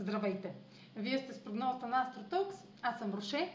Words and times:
Здравейте! 0.00 0.54
Вие 0.96 1.18
сте 1.18 1.32
с 1.32 1.44
прогнозата 1.44 1.86
на 1.86 2.02
Астротокс, 2.02 2.56
аз 2.82 2.98
съм 2.98 3.14
Роше, 3.14 3.52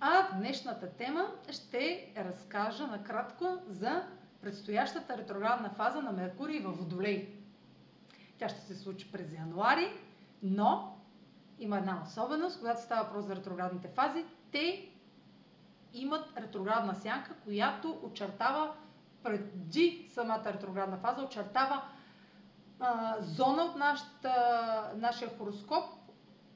а 0.00 0.28
в 0.28 0.34
днешната 0.38 0.90
тема 0.90 1.26
ще 1.50 2.12
разкажа 2.16 2.86
накратко 2.86 3.58
за 3.68 4.02
предстоящата 4.40 5.18
ретроградна 5.18 5.70
фаза 5.70 6.02
на 6.02 6.12
Меркурий 6.12 6.60
във 6.60 6.78
Водолей. 6.78 7.28
Тя 8.38 8.48
ще 8.48 8.60
се 8.60 8.74
случи 8.76 9.12
през 9.12 9.32
януари, 9.32 9.92
но 10.42 10.96
има 11.58 11.78
една 11.78 12.02
особеност, 12.06 12.58
когато 12.58 12.82
става 12.82 13.02
въпрос 13.04 13.24
за 13.24 13.36
ретроградните 13.36 13.88
фази, 13.88 14.24
те 14.52 14.88
имат 15.92 16.32
ретроградна 16.36 16.94
сянка, 16.94 17.34
която 17.44 17.98
очертава 18.02 18.74
преди 19.22 20.08
самата 20.14 20.44
ретроградна 20.52 20.96
фаза, 20.96 21.22
очертава 21.22 21.82
а, 22.80 23.16
зона 23.20 23.64
от 23.64 23.76
нашата, 23.76 24.32
нашия 24.96 25.30
хороскоп, 25.38 25.84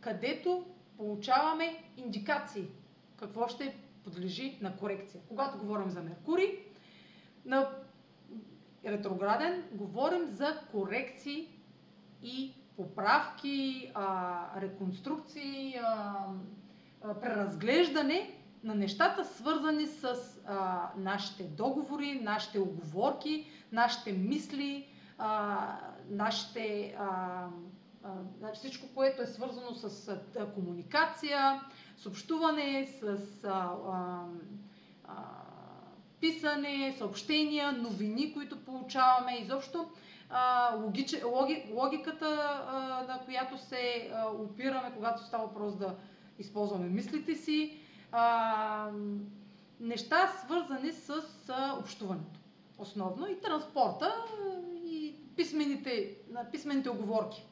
където 0.00 0.66
получаваме 0.96 1.84
индикации 1.96 2.68
какво 3.16 3.48
ще 3.48 3.76
подлежи 4.04 4.58
на 4.62 4.76
корекция. 4.76 5.20
Когато 5.28 5.58
говорим 5.58 5.90
за 5.90 6.02
Меркурий, 6.02 6.58
на 7.44 7.68
ретрограден, 8.86 9.64
говорим 9.72 10.26
за 10.26 10.60
корекции 10.72 11.48
и 12.22 12.54
поправки, 12.76 13.90
а, 13.94 14.60
реконструкции, 14.60 15.74
а, 15.82 17.14
преразглеждане 17.20 18.34
на 18.64 18.74
нещата, 18.74 19.24
свързани 19.24 19.86
с 19.86 20.14
а, 20.46 20.90
нашите 20.96 21.42
договори, 21.42 22.20
нашите 22.22 22.58
оговорки, 22.58 23.46
нашите 23.72 24.12
мисли, 24.12 24.88
нашите, 26.10 26.94
а, 26.98 27.46
а, 28.04 28.52
всичко, 28.54 28.86
което 28.94 29.22
е 29.22 29.26
свързано 29.26 29.74
с 29.74 30.08
а, 30.38 30.46
комуникация, 30.46 31.60
с 31.96 32.06
общуване, 32.06 32.86
с 32.86 33.18
а, 33.44 33.70
а, 33.92 34.24
писане, 36.20 36.94
съобщения, 36.98 37.72
новини, 37.72 38.34
които 38.34 38.64
получаваме, 38.64 39.36
изобщо 39.36 39.90
а, 40.30 40.74
логич, 40.76 41.24
логи, 41.24 41.70
логиката, 41.72 42.62
а, 42.68 43.04
на 43.08 43.20
която 43.24 43.58
се 43.58 44.10
а, 44.14 44.26
опираме, 44.26 44.92
когато 44.96 45.22
става 45.22 45.46
въпрос 45.46 45.76
да 45.76 45.96
използваме 46.38 46.88
мислите 46.88 47.34
си, 47.34 47.78
а, 48.12 48.90
неща 49.80 50.26
свързани 50.44 50.92
с 50.92 51.22
а, 51.48 51.76
общуването. 51.80 52.40
Основно 52.78 53.26
и 53.26 53.40
транспорта 53.40 54.24
писмените, 55.38 56.16
писмените 56.52 56.90
оговорки. 56.90 57.46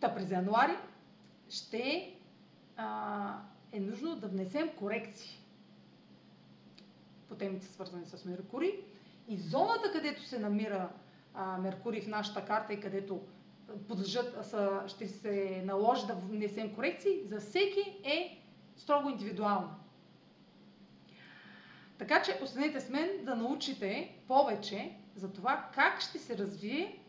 Та 0.00 0.14
през 0.14 0.30
януари 0.30 0.76
ще 1.50 2.14
а, 2.76 3.38
е 3.72 3.80
нужно 3.80 4.16
да 4.16 4.28
внесем 4.28 4.68
корекции 4.78 5.42
по 7.28 7.34
темите 7.34 7.66
свързани 7.66 8.06
с 8.06 8.24
Меркурий. 8.24 8.72
И 9.28 9.36
зоната, 9.36 9.92
където 9.92 10.22
се 10.22 10.38
намира 10.38 10.88
а, 11.34 11.58
Меркурий 11.58 12.00
в 12.00 12.08
нашата 12.08 12.44
карта 12.44 12.72
и 12.72 12.80
където 12.80 13.20
подлежат, 13.88 14.46
са, 14.46 14.82
ще 14.86 15.08
се 15.08 15.62
наложи 15.66 16.06
да 16.06 16.14
внесем 16.14 16.74
корекции, 16.74 17.22
за 17.26 17.40
всеки 17.40 18.00
е 18.04 18.42
строго 18.76 19.10
индивидуално. 19.10 19.70
Така 21.98 22.22
че 22.22 22.40
останете 22.42 22.80
с 22.80 22.90
мен 22.90 23.24
да 23.24 23.36
научите 23.36 24.16
повече 24.28 24.96
за 25.16 25.32
това 25.32 25.68
как 25.74 26.00
ще 26.00 26.18
се 26.18 26.38
развие, 26.38 27.02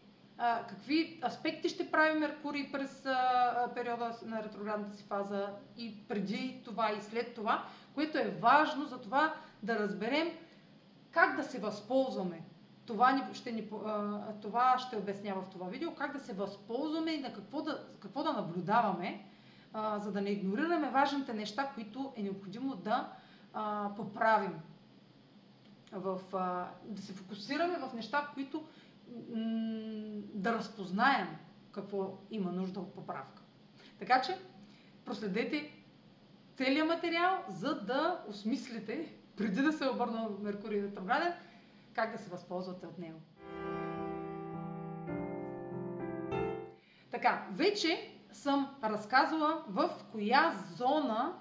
какви 0.70 1.22
аспекти 1.26 1.70
ще 1.70 1.92
прави 1.92 2.20
Меркурий 2.20 2.72
през 2.72 3.04
периода 3.74 4.16
на 4.26 4.44
ретроградната 4.44 4.98
си 4.98 5.04
фаза 5.04 5.50
и 5.78 6.08
преди 6.08 6.62
това 6.66 6.92
и 6.92 7.02
след 7.02 7.34
това, 7.34 7.64
което 7.96 8.18
е 8.18 8.38
важно 8.42 8.86
за 8.86 9.02
това 9.02 9.34
да 9.64 9.80
разберем 9.80 10.28
как 11.12 11.36
да 11.36 11.44
се 11.44 11.60
възползваме. 11.60 12.42
Това, 12.86 13.30
ще 13.34 13.52
ни, 13.52 13.70
това 14.42 14.78
ще 14.78 14.98
обясня 14.98 15.36
в 15.36 15.50
това 15.52 15.68
видео, 15.68 15.96
как 15.96 16.14
да 16.14 16.20
се 16.20 16.34
възползваме 16.34 17.12
и 17.12 17.22
на 17.22 17.34
какво 17.34 17.62
да, 17.62 17.86
какво 18.00 18.24
да 18.24 18.34
наблюдаваме, 18.34 19.26
за 19.98 20.12
да 20.12 20.22
не 20.22 20.30
игнорираме 20.30 20.90
важните 20.90 21.34
неща, 21.34 21.72
които 21.76 22.14
е 22.16 22.24
необходимо 22.24 22.76
да 22.76 23.10
поправим. 23.96 24.54
В, 25.92 26.20
а, 26.34 26.68
да 26.84 27.02
се 27.02 27.14
фокусираме 27.14 27.78
в 27.78 27.94
неща, 27.94 28.32
които 28.34 28.58
м- 28.60 30.22
да 30.34 30.54
разпознаем 30.54 31.28
какво 31.72 32.18
има 32.32 32.52
нужда 32.52 32.80
от 32.80 32.94
поправка. 32.94 33.42
Така 34.00 34.22
че 34.22 34.38
проследете 35.06 35.72
целият 36.56 36.88
материал, 36.88 37.44
за 37.50 37.82
да 37.82 38.24
осмислите, 38.28 39.14
преди 39.36 39.62
да 39.62 39.74
се 39.74 39.90
обърна 39.90 40.30
Меркурий 40.42 40.84
ретрограден, 40.84 41.34
как 41.94 42.12
да 42.12 42.18
се 42.18 42.30
възползвате 42.30 42.86
от 42.88 42.98
него. 43.00 43.20
Така, 47.12 47.48
вече 47.52 48.14
съм 48.32 48.76
разказала 48.84 49.64
в 49.68 49.90
коя 50.12 50.54
зона 50.76 51.34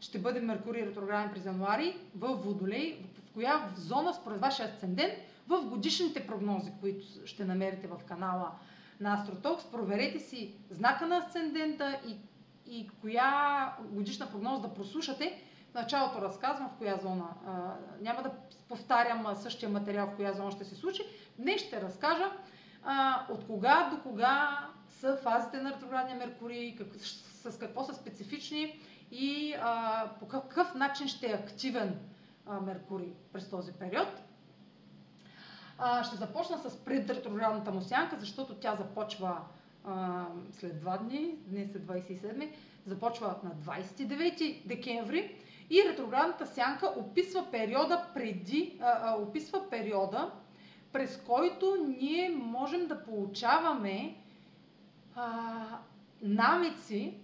ще 0.00 0.18
бъде 0.18 0.40
Меркурий 0.40 0.86
ретрограден 0.86 1.30
през 1.32 1.44
януари, 1.44 1.96
в 2.16 2.34
Водолей, 2.34 3.04
в 3.14 3.32
коя 3.34 3.68
зона 3.76 4.14
според 4.14 4.40
вашия 4.40 4.68
асцендент, 4.68 5.12
в 5.48 5.64
годишните 5.64 6.26
прогнози, 6.26 6.72
които 6.80 7.06
ще 7.24 7.44
намерите 7.44 7.86
в 7.86 7.98
канала 8.08 8.50
на 9.00 9.14
Астротокс. 9.14 9.64
Проверете 9.64 10.18
си 10.18 10.54
знака 10.70 11.06
на 11.06 11.16
асцендента 11.16 12.00
и, 12.08 12.16
и 12.66 12.90
коя 13.00 13.72
годишна 13.80 14.30
прогноза 14.30 14.62
да 14.62 14.74
прослушате. 14.74 15.42
В 15.70 15.74
началото 15.74 16.22
разказвам 16.22 16.68
в 16.68 16.78
коя 16.78 16.96
зона. 16.96 17.28
А, 17.46 17.74
няма 18.00 18.22
да 18.22 18.30
повтарям 18.68 19.26
същия 19.34 19.68
материал 19.68 20.06
в 20.06 20.16
коя 20.16 20.32
зона 20.32 20.50
ще 20.50 20.64
се 20.64 20.74
случи. 20.74 21.02
Днес 21.38 21.60
ще 21.60 21.80
разкажа 21.80 22.32
а, 22.84 23.26
от 23.30 23.46
кога 23.46 23.90
до 23.90 24.02
кога 24.02 24.66
са 24.88 25.16
фазите 25.16 25.60
на 25.60 25.70
ретроградния 25.70 26.16
Меркурий, 26.16 26.76
как, 26.76 26.86
с 27.04 27.58
какво 27.58 27.84
са 27.84 27.94
специфични 27.94 28.80
и 29.10 29.54
а, 29.60 30.04
по 30.20 30.28
какъв 30.28 30.74
начин 30.74 31.08
ще 31.08 31.26
е 31.26 31.34
активен 31.34 31.98
а, 32.46 32.60
Меркурий 32.60 33.12
през 33.32 33.50
този 33.50 33.72
период. 33.72 34.08
А, 35.78 36.04
ще 36.04 36.16
започна 36.16 36.58
с 36.58 36.84
предретроградната 36.84 37.72
му 37.72 37.82
сянка, 37.82 38.16
защото 38.20 38.54
тя 38.54 38.76
започва 38.76 39.40
а, 39.84 40.24
след 40.52 40.80
два 40.80 40.98
дни, 40.98 41.34
днес 41.46 41.74
е 41.74 41.80
27, 41.80 42.50
започва 42.86 43.34
на 43.44 43.50
29 43.50 44.66
декември 44.66 45.36
и 45.70 45.82
ретроградната 45.88 46.46
сянка 46.46 46.92
описва 46.96 47.50
периода 47.50 48.06
преди, 48.14 48.78
а, 48.80 48.86
а, 48.86 49.16
описва 49.16 49.70
периода, 49.70 50.30
през 50.92 51.22
който 51.26 51.76
ние 51.98 52.28
можем 52.28 52.86
да 52.86 53.04
получаваме 53.04 54.16
а, 55.14 55.78
намеци 56.22 57.14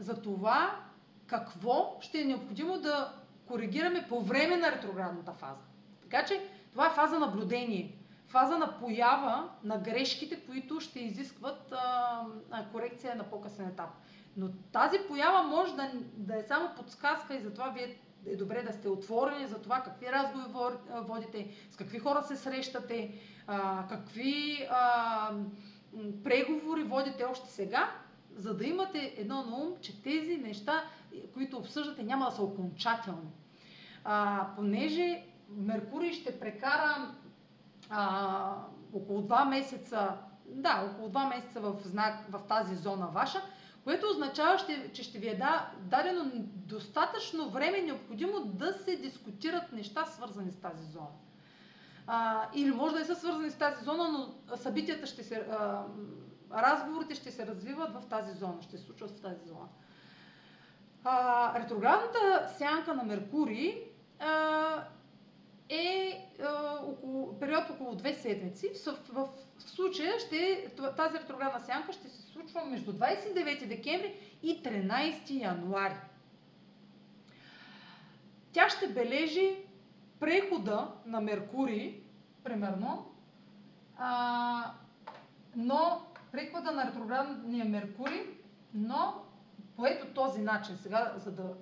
за 0.00 0.22
това 0.22 0.80
какво 1.26 1.98
ще 2.00 2.20
е 2.20 2.24
необходимо 2.24 2.78
да 2.78 3.12
коригираме 3.46 4.06
по 4.08 4.20
време 4.20 4.56
на 4.56 4.72
ретроградната 4.72 5.32
фаза. 5.32 5.60
Така 6.02 6.24
че 6.24 6.48
това 6.72 6.86
е 6.86 6.94
фаза 6.94 7.18
наблюдение, 7.18 7.98
фаза 8.28 8.58
на 8.58 8.78
поява 8.78 9.48
на 9.64 9.78
грешките, 9.78 10.40
които 10.40 10.80
ще 10.80 11.00
изискват 11.00 11.72
а, 11.72 12.64
корекция 12.72 13.14
на 13.14 13.24
по-късен 13.24 13.68
етап. 13.68 13.90
Но 14.36 14.48
тази 14.72 14.98
поява 15.08 15.42
може 15.42 15.76
да, 15.76 15.90
да 16.16 16.38
е 16.38 16.42
само 16.42 16.74
подсказка 16.76 17.34
и 17.34 17.40
затова 17.40 17.68
вие 17.68 18.00
е 18.26 18.36
добре 18.36 18.62
да 18.62 18.72
сте 18.72 18.88
отворени 18.88 19.46
за 19.46 19.62
това 19.62 19.80
какви 19.80 20.06
разговори 20.12 20.74
водите, 21.02 21.50
с 21.70 21.76
какви 21.76 21.98
хора 21.98 22.22
се 22.22 22.36
срещате, 22.36 23.14
а, 23.46 23.86
какви 23.88 24.66
а, 24.70 25.30
преговори 26.24 26.82
водите 26.82 27.24
още 27.24 27.50
сега, 27.50 27.90
за 28.40 28.56
да 28.56 28.64
имате 28.64 29.14
едно 29.16 29.42
на 29.42 29.56
ум, 29.56 29.72
че 29.80 30.02
тези 30.02 30.36
неща, 30.36 30.84
които 31.34 31.56
обсъждате, 31.56 32.02
няма 32.02 32.24
да 32.24 32.30
са 32.30 32.42
окончателни. 32.42 33.30
А, 34.04 34.46
понеже 34.56 35.24
Меркурий 35.56 36.12
ще 36.12 36.40
прекара 36.40 37.14
а, 37.90 38.54
около 38.92 39.22
2 39.22 39.48
месеца, 39.48 40.16
да, 40.46 40.90
около 40.90 41.08
2 41.08 41.28
месеца 41.28 41.60
в, 41.60 41.76
знак, 41.84 42.26
в 42.28 42.40
тази 42.48 42.76
зона 42.76 43.06
ваша, 43.06 43.42
което 43.84 44.06
означава, 44.10 44.58
ще, 44.58 44.92
че 44.92 45.02
ще 45.02 45.18
ви 45.18 45.28
е 45.28 45.36
да, 45.36 45.70
дадено 45.80 46.30
достатъчно 46.44 47.50
време 47.50 47.82
необходимо 47.82 48.40
да 48.44 48.72
се 48.72 48.96
дискутират 48.96 49.72
неща, 49.72 50.04
свързани 50.04 50.50
с 50.50 50.56
тази 50.56 50.84
зона. 50.84 51.10
А, 52.06 52.48
или 52.54 52.70
може 52.70 52.92
да 52.94 52.98
не 52.98 53.04
са 53.04 53.14
свързани 53.14 53.50
с 53.50 53.58
тази 53.58 53.84
зона, 53.84 54.08
но 54.08 54.56
събитията 54.56 55.06
ще 55.06 55.22
се. 55.22 55.34
А, 55.34 55.84
разговорите 56.52 57.14
ще 57.14 57.30
се 57.30 57.46
развиват 57.46 57.92
в 57.92 58.08
тази 58.08 58.32
зона, 58.32 58.62
ще 58.62 58.78
се 58.78 58.84
случват 58.84 59.10
в 59.10 59.20
тази 59.20 59.48
зона. 59.48 59.68
А, 61.04 61.60
ретроградната 61.60 62.48
сянка 62.58 62.94
на 62.94 63.04
Меркурий 63.04 63.74
а, 64.18 64.84
е 65.68 66.28
а, 66.42 66.78
около, 66.86 67.38
период 67.38 67.70
около 67.70 67.94
две 67.94 68.14
седмици. 68.14 68.70
В, 68.86 69.12
в, 69.12 69.28
в 69.58 69.62
случая 69.70 70.18
ще, 70.18 70.70
тази 70.96 71.18
ретроградна 71.18 71.60
сянка 71.60 71.92
ще 71.92 72.08
се 72.08 72.22
случва 72.22 72.64
между 72.64 72.92
29 72.92 73.66
декември 73.66 74.14
и 74.42 74.62
13 74.62 75.30
януари. 75.30 75.96
Тя 78.52 78.68
ще 78.68 78.88
бележи 78.88 79.56
прехода 80.20 80.88
на 81.06 81.20
Меркурий, 81.20 82.00
примерно, 82.44 83.12
а, 83.98 84.72
но 85.56 86.06
прехода 86.32 86.72
на 86.72 86.86
ретроградния 86.86 87.64
Меркурий, 87.64 88.22
но 88.74 89.24
по 89.76 89.86
ето 89.86 90.06
този 90.06 90.40
начин. 90.40 90.76
Сега, 90.76 91.14
за 91.16 91.32
да 91.32 91.54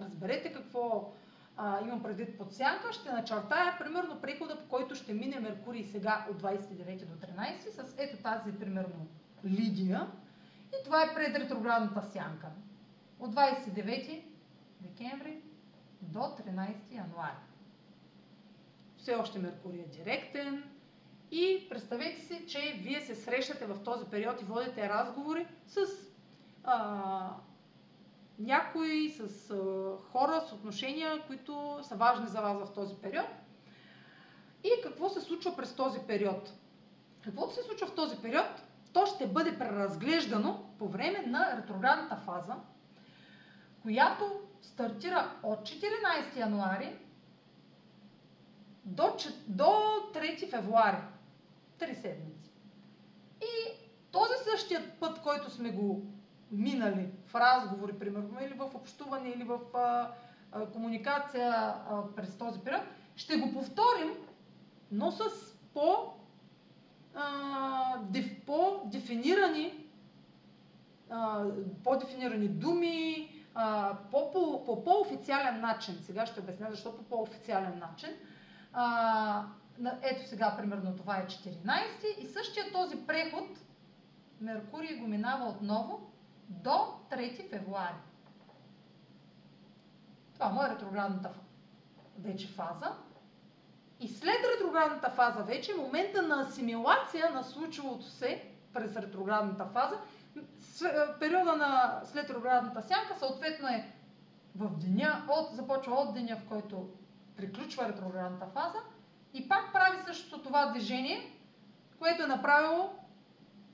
разберете 0.00 0.52
какво 0.52 1.12
а, 1.56 1.80
имам 1.80 2.02
предвид 2.02 2.38
под 2.38 2.52
сянка, 2.52 2.92
ще 2.92 3.12
начертая 3.12 3.78
примерно 3.78 4.20
прехода, 4.20 4.58
по 4.58 4.68
който 4.68 4.94
ще 4.94 5.14
мине 5.14 5.40
Меркурий 5.40 5.84
сега 5.84 6.26
от 6.30 6.42
29 6.42 7.04
до 7.04 7.26
13 7.26 7.68
с 7.70 7.94
ето 7.98 8.22
тази 8.22 8.52
примерно 8.52 9.06
Лидия. 9.44 10.10
И 10.68 10.84
това 10.84 11.02
е 11.02 11.14
пред 11.14 11.36
ретроградната 11.36 12.02
сянка. 12.02 12.46
От 13.20 13.34
29 13.34 14.22
декември 14.80 15.42
до 16.02 16.18
13 16.18 16.74
януари. 16.90 17.36
Все 18.96 19.14
още 19.14 19.38
Меркурий 19.38 19.80
е 19.80 19.86
директен. 19.86 20.73
И 21.30 21.66
представете 21.70 22.20
си, 22.20 22.44
че 22.48 22.80
вие 22.82 23.00
се 23.00 23.14
срещате 23.14 23.66
в 23.66 23.82
този 23.84 24.04
период 24.04 24.42
и 24.42 24.44
водите 24.44 24.88
разговори 24.88 25.46
с 25.66 25.80
а, 26.64 27.30
някои, 28.38 29.10
с 29.10 29.50
а, 29.50 29.56
хора, 30.12 30.40
с 30.48 30.52
отношения, 30.52 31.22
които 31.26 31.78
са 31.82 31.96
важни 31.96 32.26
за 32.26 32.40
вас 32.40 32.58
в 32.58 32.74
този 32.74 32.94
период. 32.94 33.26
И 34.64 34.70
какво 34.82 35.08
се 35.08 35.20
случва 35.20 35.56
през 35.56 35.74
този 35.74 35.98
период? 36.06 36.52
Каквото 37.24 37.54
се 37.54 37.62
случва 37.62 37.86
в 37.86 37.94
този 37.94 38.16
период, 38.16 38.62
то 38.92 39.06
ще 39.06 39.26
бъде 39.26 39.58
преразглеждано 39.58 40.64
по 40.78 40.88
време 40.88 41.24
на 41.26 41.56
ретроградната 41.56 42.16
фаза, 42.16 42.54
която 43.82 44.40
стартира 44.62 45.32
от 45.42 45.58
14 45.60 46.36
януари 46.36 46.96
до, 48.84 49.16
до 49.46 49.64
3 50.14 50.50
февруари. 50.50 50.96
Три 51.78 51.94
седмици. 51.94 52.50
И 53.40 53.74
този 54.12 54.32
същия 54.50 55.00
път, 55.00 55.22
който 55.22 55.50
сме 55.50 55.70
го 55.70 56.02
минали 56.50 57.08
в 57.26 57.34
разговори, 57.34 57.92
примерно, 57.92 58.38
или 58.42 58.54
в 58.54 58.70
общуване, 58.74 59.28
или 59.28 59.44
в 59.44 59.58
а, 59.74 60.10
а, 60.52 60.66
комуникация 60.66 61.50
а, 61.50 62.02
през 62.16 62.38
този 62.38 62.60
период, 62.60 62.82
ще 63.16 63.36
го 63.36 63.52
повторим, 63.52 64.14
но 64.92 65.10
с 65.10 65.22
по, 65.74 66.12
а, 67.14 67.98
деф, 67.98 68.44
по-дефинирани, 68.46 69.86
а, 71.10 71.44
по-дефинирани 71.84 72.48
думи, 72.48 73.30
а, 73.54 73.96
по 74.10 74.30
по-официален 74.84 75.60
начин. 75.60 75.98
Сега 76.02 76.26
ще 76.26 76.40
обясня 76.40 76.66
защо 76.70 76.96
по 76.96 77.02
по-официален 77.02 77.78
начин. 77.78 78.10
А, 78.72 79.46
ето 80.02 80.28
сега, 80.28 80.56
примерно, 80.56 80.96
това 80.96 81.16
е 81.16 81.26
14 81.26 82.18
и 82.18 82.26
същия 82.26 82.72
този 82.72 83.06
преход 83.06 83.48
Меркурий 84.40 84.96
го 84.96 85.06
минава 85.06 85.44
отново 85.44 86.12
до 86.48 87.00
3 87.10 87.50
февруари. 87.50 87.94
Това 90.34 90.48
му 90.48 90.62
е 90.62 90.70
ретроградната 90.70 91.30
вече 92.18 92.48
фаза. 92.48 92.92
И 94.00 94.08
след 94.08 94.36
ретроградната 94.54 95.10
фаза 95.10 95.42
вече, 95.42 95.74
момента 95.74 96.22
на 96.22 96.40
асимилация 96.40 97.30
на 97.30 97.42
случилото 97.42 98.04
се 98.04 98.50
през 98.72 98.96
ретроградната 98.96 99.66
фаза, 99.66 99.96
периода 101.20 101.56
на 101.56 102.00
след 102.04 102.30
ретроградната 102.30 102.82
сянка 102.82 103.14
съответно 103.18 103.68
е 103.68 103.92
в 104.56 104.78
деня, 104.78 105.26
от, 105.28 105.56
започва 105.56 105.94
от 105.94 106.14
деня, 106.14 106.36
в 106.36 106.48
който 106.48 106.88
приключва 107.36 107.88
ретроградната 107.88 108.46
фаза 108.46 108.78
и 109.34 109.48
пак 109.48 109.72
прави 109.72 109.98
същото 110.06 110.42
това 110.42 110.66
движение, 110.66 111.32
което 111.98 112.22
е 112.22 112.26
направило 112.26 112.90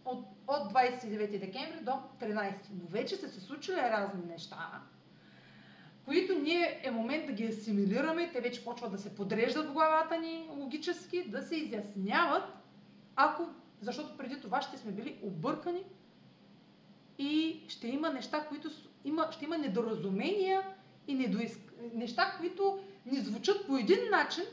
от, 0.04 0.24
от 0.48 0.72
29 0.72 1.38
декември 1.38 1.80
до 1.82 1.92
13. 2.20 2.54
Но 2.82 2.88
вече 2.88 3.16
са 3.16 3.28
се 3.28 3.40
случили 3.40 3.76
разни 3.76 4.22
неща, 4.26 4.80
които 6.04 6.38
ние 6.38 6.80
е 6.82 6.90
момент 6.90 7.26
да 7.26 7.32
ги 7.32 7.46
асимилираме, 7.46 8.30
те 8.32 8.40
вече 8.40 8.64
почват 8.64 8.92
да 8.92 8.98
се 8.98 9.14
подреждат 9.14 9.68
в 9.68 9.72
главата 9.72 10.18
ни 10.18 10.48
логически, 10.50 11.28
да 11.28 11.42
се 11.42 11.56
изясняват, 11.56 12.44
ако, 13.16 13.48
защото 13.80 14.16
преди 14.16 14.40
това 14.40 14.62
ще 14.62 14.78
сме 14.78 14.92
били 14.92 15.18
объркани 15.22 15.84
и 17.18 17.62
ще 17.68 17.88
има 17.88 18.10
неща, 18.10 18.46
които 18.48 18.70
има, 19.04 19.28
ще 19.32 19.44
има 19.44 19.58
недоразумения 19.58 20.62
и 21.06 21.14
недоиск... 21.14 21.60
неща, 21.94 22.34
които 22.38 22.78
ни 23.06 23.20
звучат 23.20 23.66
по 23.66 23.76
един 23.76 24.10
начин, 24.10 24.44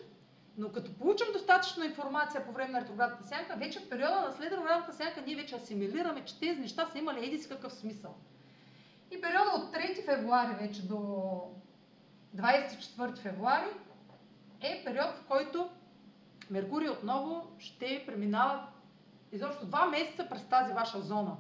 но 0.58 0.72
като 0.72 0.94
получим 0.94 1.28
достатъчно 1.34 1.84
информация 1.84 2.46
по 2.46 2.52
време 2.52 2.72
на 2.72 2.82
ретроградната 2.82 3.28
сянка, 3.28 3.56
вече 3.58 3.80
в 3.80 3.90
периода 3.90 4.22
на 4.22 4.32
след 4.32 4.52
ретроградната 4.52 4.94
сянка 4.94 5.24
ние 5.28 5.36
вече 5.36 5.56
асимилираме, 5.56 6.26
че 6.26 6.40
тези 6.40 6.60
неща 6.60 6.86
са 6.92 6.98
имали 6.98 7.26
еди 7.26 7.38
с 7.38 7.48
какъв 7.48 7.74
смисъл. 7.74 8.16
И 9.12 9.22
периода 9.22 9.52
от 9.56 9.76
3 9.76 10.06
февруари 10.06 10.56
вече 10.56 10.88
до 10.88 10.96
24 12.36 13.18
февруари 13.18 13.70
е 14.62 14.84
период, 14.86 15.16
в 15.16 15.26
който 15.28 15.70
Меркурий 16.50 16.90
отново 16.90 17.48
ще 17.60 18.04
преминава 18.08 18.68
изобщо 19.32 19.66
два 19.66 19.86
месеца 19.86 20.28
през 20.30 20.44
тази 20.50 20.74
ваша 20.74 21.02
зона. 21.02 21.38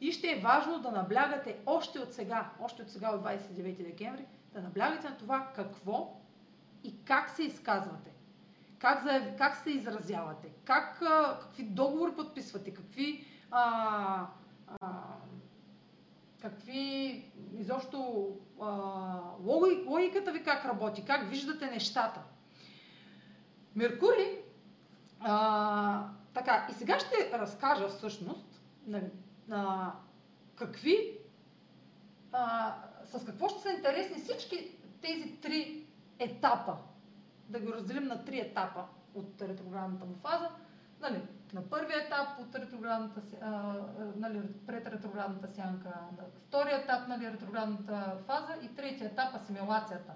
И 0.00 0.12
ще 0.12 0.30
е 0.30 0.40
важно 0.40 0.78
да 0.78 0.90
наблягате 0.90 1.56
още 1.66 1.98
от 1.98 2.14
сега, 2.14 2.50
още 2.60 2.82
от 2.82 2.90
сега 2.90 3.10
от 3.10 3.22
29 3.22 3.84
декември, 3.84 4.24
да 4.52 4.60
наблягате 4.60 5.08
на 5.08 5.16
това 5.16 5.52
какво 5.54 6.20
и 6.84 7.04
как 7.04 7.30
се 7.30 7.42
изказвате 7.42 8.15
как, 8.86 9.02
за, 9.02 9.36
как 9.38 9.56
се 9.56 9.70
изразявате, 9.70 10.48
как, 10.64 11.02
а, 11.02 11.38
какви 11.42 11.62
договори 11.62 12.12
подписвате, 12.16 12.74
какви, 12.74 13.26
а, 13.50 14.26
а, 14.80 14.88
какви 16.40 17.24
изобщо 17.58 18.28
а, 18.60 18.66
логиката 19.86 20.32
ви 20.32 20.44
как 20.44 20.64
работи, 20.64 21.04
как 21.04 21.28
виждате 21.28 21.66
нещата. 21.66 22.20
Меркурий, 23.76 24.44
а, 25.20 26.08
така, 26.34 26.66
и 26.70 26.74
сега 26.74 26.98
ще 26.98 27.38
разкажа 27.38 27.88
всъщност 27.88 28.60
нали, 28.86 29.10
а, 29.50 29.92
какви, 30.56 31.18
а, 32.32 32.74
с 33.04 33.24
какво 33.24 33.48
ще 33.48 33.60
са 33.60 33.70
интересни 33.70 34.22
всички 34.22 34.76
тези 35.02 35.36
три 35.42 35.86
етапа 36.18 36.76
да 37.48 37.60
го 37.60 37.72
разделим 37.72 38.04
на 38.04 38.24
три 38.24 38.38
етапа 38.38 38.84
от 39.14 39.42
ретроградната 39.42 40.04
му 40.04 40.14
фаза. 40.22 40.48
Нали, 41.00 41.22
на 41.54 41.62
първия 41.62 41.98
етап 41.98 42.28
от 42.38 42.54
ретроградната, 42.54 43.20
а, 43.40 43.74
нали, 44.16 44.42
пред 44.66 44.86
ретроградната 44.86 45.48
сянка, 45.54 45.88
на 45.88 46.24
втория 46.48 46.78
етап 46.78 47.08
нали, 47.08 47.32
ретроградната 47.32 48.16
фаза 48.26 48.54
и 48.62 48.74
третия 48.74 49.06
етап 49.06 49.34
асимилацията. 49.34 50.12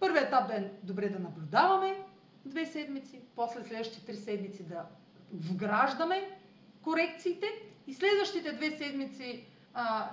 Първият 0.00 0.26
етап 0.26 0.50
е 0.50 0.72
добре 0.82 1.08
да 1.08 1.18
наблюдаваме 1.18 1.96
две 2.44 2.66
седмици, 2.66 3.20
после 3.36 3.64
следващите 3.64 4.06
три 4.06 4.16
седмици 4.16 4.64
да 4.64 4.86
вграждаме 5.32 6.38
корекциите 6.82 7.46
и 7.86 7.94
следващите 7.94 8.52
две 8.52 8.70
седмици 8.70 9.46
а, 9.74 10.10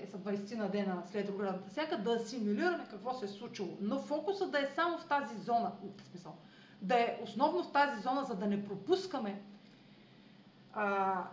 те 0.00 0.06
са 0.06 0.18
20 0.18 0.56
на 0.56 0.68
дена 0.68 1.02
след 1.06 1.28
оградата 1.28 1.70
всяка, 1.70 2.02
да 2.02 2.12
асимилираме 2.12 2.86
какво 2.90 3.14
се 3.14 3.24
е 3.24 3.28
случило. 3.28 3.76
Но 3.80 3.98
фокуса 3.98 4.46
да 4.46 4.60
е 4.60 4.66
само 4.74 4.98
в 4.98 5.06
тази 5.06 5.38
зона, 5.38 5.72
в 5.98 6.02
смисъл, 6.10 6.36
да 6.82 6.94
е 6.94 7.20
основно 7.22 7.62
в 7.62 7.72
тази 7.72 8.02
зона, 8.02 8.24
за 8.24 8.34
да 8.34 8.46
не 8.46 8.64
пропускаме 8.64 9.42
а, 10.72 11.24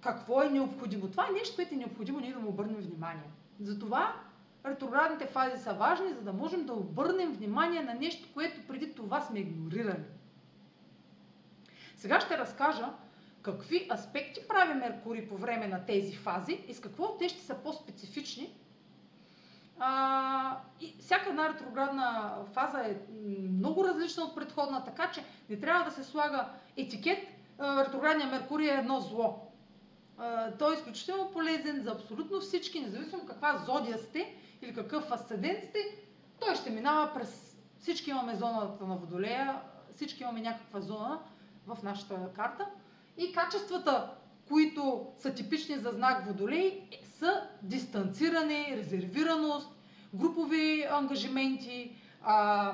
какво 0.00 0.42
е 0.42 0.50
необходимо. 0.50 1.10
Това 1.10 1.26
е 1.28 1.32
нещо, 1.32 1.56
което 1.56 1.74
е 1.74 1.78
необходимо 1.78 2.20
ние 2.20 2.32
да 2.32 2.40
му 2.40 2.48
обърнем 2.48 2.80
внимание. 2.80 3.30
Затова 3.60 4.14
ретроградните 4.66 5.26
фази 5.26 5.62
са 5.62 5.74
важни, 5.74 6.12
за 6.12 6.20
да 6.20 6.32
можем 6.32 6.66
да 6.66 6.72
обърнем 6.72 7.32
внимание 7.32 7.82
на 7.82 7.94
нещо, 7.94 8.28
което 8.34 8.66
преди 8.68 8.94
това 8.94 9.20
сме 9.20 9.38
игнорирали. 9.38 10.04
Сега 11.96 12.20
ще 12.20 12.38
разкажа 12.38 12.92
какви 13.42 13.88
аспекти 13.92 14.40
прави 14.48 14.74
Меркурий 14.74 15.28
по 15.28 15.36
време 15.36 15.66
на 15.66 15.86
тези 15.86 16.16
фази 16.16 16.64
и 16.68 16.74
с 16.74 16.80
какво 16.80 17.16
те 17.16 17.28
ще 17.28 17.42
са 17.42 17.54
по-специфични. 17.54 18.54
А, 19.78 20.58
и 20.80 20.94
всяка 21.00 21.30
една 21.30 21.48
ретроградна 21.48 22.34
фаза 22.52 22.78
е 22.80 22.96
много 23.48 23.84
различна 23.84 24.24
от 24.24 24.34
предходна, 24.34 24.84
така 24.84 25.10
че 25.10 25.24
не 25.50 25.60
трябва 25.60 25.84
да 25.84 25.90
се 25.90 26.04
слага 26.04 26.48
етикет 26.76 27.18
ретроградния 27.60 28.28
Меркурий 28.28 28.70
е 28.70 28.78
едно 28.78 29.00
зло. 29.00 29.48
Той 30.58 30.74
е 30.74 30.78
изключително 30.78 31.30
полезен 31.32 31.82
за 31.82 31.90
абсолютно 31.90 32.40
всички, 32.40 32.80
независимо 32.80 33.26
каква 33.26 33.64
зодия 33.66 33.98
сте 33.98 34.34
или 34.62 34.74
какъв 34.74 35.10
асцендент 35.10 35.64
сте, 35.64 35.78
той 36.40 36.54
ще 36.56 36.70
минава 36.70 37.14
през 37.14 37.52
Всички 37.82 38.10
имаме 38.10 38.36
зоната 38.36 38.86
на 38.86 38.96
Водолея, 38.96 39.60
всички 39.96 40.22
имаме 40.22 40.40
някаква 40.40 40.80
зона 40.80 41.20
в 41.66 41.78
нашата 41.82 42.32
карта. 42.36 42.66
И 43.16 43.32
качествата, 43.32 44.10
които 44.48 45.06
са 45.18 45.34
типични 45.34 45.76
за 45.76 45.90
знак 45.90 46.26
Водолей, 46.26 46.88
са 47.18 47.48
дистанциране, 47.62 48.74
резервираност, 48.76 49.68
групови 50.14 50.86
ангажименти, 50.90 51.96
а, 52.22 52.72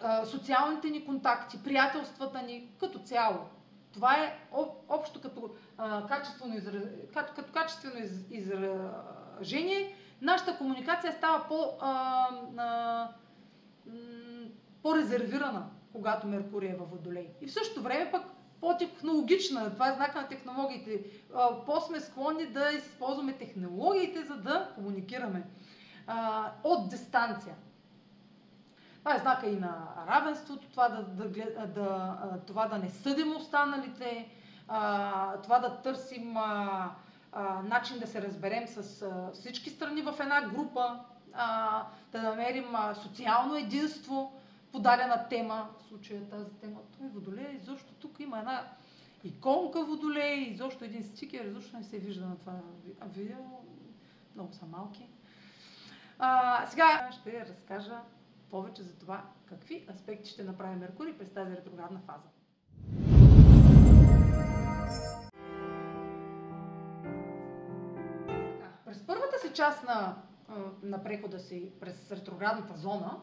а, 0.00 0.26
социалните 0.26 0.90
ни 0.90 1.04
контакти, 1.04 1.62
приятелствата 1.62 2.42
ни 2.42 2.70
като 2.80 2.98
цяло. 2.98 3.38
Това 3.92 4.14
е 4.14 4.38
общо 4.88 5.20
като, 5.20 5.50
а, 5.78 6.06
качествено, 6.06 6.56
изра... 6.56 6.82
като, 7.14 7.32
като 7.36 7.52
качествено 7.52 7.98
из, 7.98 8.24
изражение. 8.30 9.94
Нашата 10.22 10.58
комуникация 10.58 11.12
става 11.12 11.48
по, 11.48 11.76
а, 11.80 12.28
а, 12.56 13.08
по-резервирана, 14.82 15.66
когато 15.92 16.26
Меркурий 16.26 16.70
е 16.70 16.76
във 16.76 16.90
Водолей. 16.90 17.28
И 17.40 17.46
в 17.46 17.52
същото 17.52 17.82
време 17.82 18.10
пък 18.10 18.22
по-технологична. 18.60 19.72
Това 19.72 19.88
е 19.88 19.94
знака 19.94 20.20
на 20.20 20.28
технологиите. 20.28 21.00
По-сме 21.66 22.00
склонни 22.00 22.46
да 22.46 22.70
използваме 22.70 23.32
технологиите, 23.32 24.24
за 24.24 24.36
да 24.36 24.68
комуникираме 24.74 25.42
а, 26.06 26.50
от 26.64 26.88
дистанция. 26.88 27.54
Това 28.98 29.16
е 29.16 29.18
знака 29.18 29.46
и 29.46 29.56
на 29.56 29.88
равенството, 30.08 30.68
това 30.70 30.88
да, 30.88 31.02
да, 31.02 31.66
да, 31.66 32.18
това 32.46 32.66
да 32.66 32.78
не 32.78 32.90
съдим 32.90 33.36
останалите, 33.36 34.28
а, 34.68 35.36
това 35.36 35.58
да 35.58 35.76
търсим 35.76 36.36
а, 36.36 36.90
а, 37.32 37.62
начин 37.62 37.98
да 37.98 38.06
се 38.06 38.22
разберем 38.22 38.66
с 38.66 39.02
а, 39.02 39.30
всички 39.32 39.70
страни 39.70 40.02
в 40.02 40.14
една 40.20 40.48
група, 40.48 41.00
а, 41.34 41.82
да 42.12 42.22
намерим 42.22 42.74
а, 42.74 42.94
социално 42.94 43.56
единство 43.56 44.32
по 44.72 44.78
дадена 44.78 45.28
тема. 45.28 45.68
В 45.78 45.82
случая 45.88 46.28
тази 46.28 46.50
тема, 46.50 46.80
той 46.98 47.08
Водолей, 47.08 47.56
изобщо 47.62 47.94
тук 47.94 48.20
има 48.20 48.38
една 48.38 48.68
иконка 49.24 49.84
Водолей, 49.84 50.34
изобщо 50.34 50.84
един 50.84 51.02
стикер, 51.02 51.44
изобщо 51.44 51.76
не 51.76 51.84
се 51.84 51.98
вижда 51.98 52.26
на 52.26 52.38
това 52.38 52.60
видео, 53.06 53.44
много 54.34 54.52
са 54.52 54.66
малки. 54.66 55.08
А, 56.18 56.66
сега 56.66 57.08
ще 57.12 57.46
разкажа 57.46 58.00
повече 58.50 58.82
за 58.82 58.98
това 58.98 59.24
какви 59.46 59.86
аспекти 59.90 60.30
ще 60.30 60.44
направи 60.44 60.76
Меркурий 60.76 61.18
през 61.18 61.30
тази 61.30 61.56
ретроградна 61.56 62.00
фаза. 62.00 62.28
През 68.84 69.06
първата 69.06 69.38
си 69.38 69.52
част 69.54 69.84
на, 69.84 70.16
на 70.82 71.02
прехода 71.02 71.40
си 71.40 71.72
през 71.80 72.12
ретроградната 72.12 72.76
зона, 72.76 73.20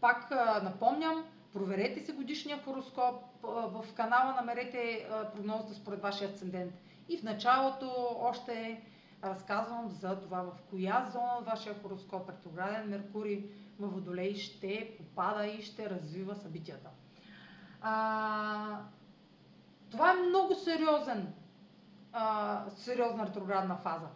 пак 0.00 0.30
напомням, 0.62 1.24
проверете 1.52 2.00
си 2.00 2.12
годишния 2.12 2.62
хороскоп, 2.64 3.22
в 3.42 3.84
канала 3.94 4.34
намерете 4.34 5.08
прогнозата 5.34 5.74
според 5.74 6.02
вашия 6.02 6.28
асцендент. 6.28 6.72
И 7.08 7.18
в 7.18 7.22
началото 7.22 8.16
още 8.20 8.82
разказвам 9.24 9.88
за 9.88 10.20
това 10.20 10.42
в 10.42 10.52
коя 10.70 11.08
зона 11.12 11.40
вашия 11.46 11.74
хороскоп 11.82 12.30
ретрограден 12.30 12.88
Меркурий 12.88 13.44
във 13.80 13.92
Водолей 13.92 14.34
ще 14.34 14.94
попада 14.98 15.46
и 15.46 15.62
ще 15.62 15.90
развива 15.90 16.34
събитията. 16.34 16.90
А, 17.82 18.80
това 19.90 20.10
е 20.10 20.28
много 20.28 20.54
сериозен, 20.54 21.34
а, 22.12 22.64
сериозна 22.70 23.26
ретроградна 23.26 23.76
фаза. 23.76 24.08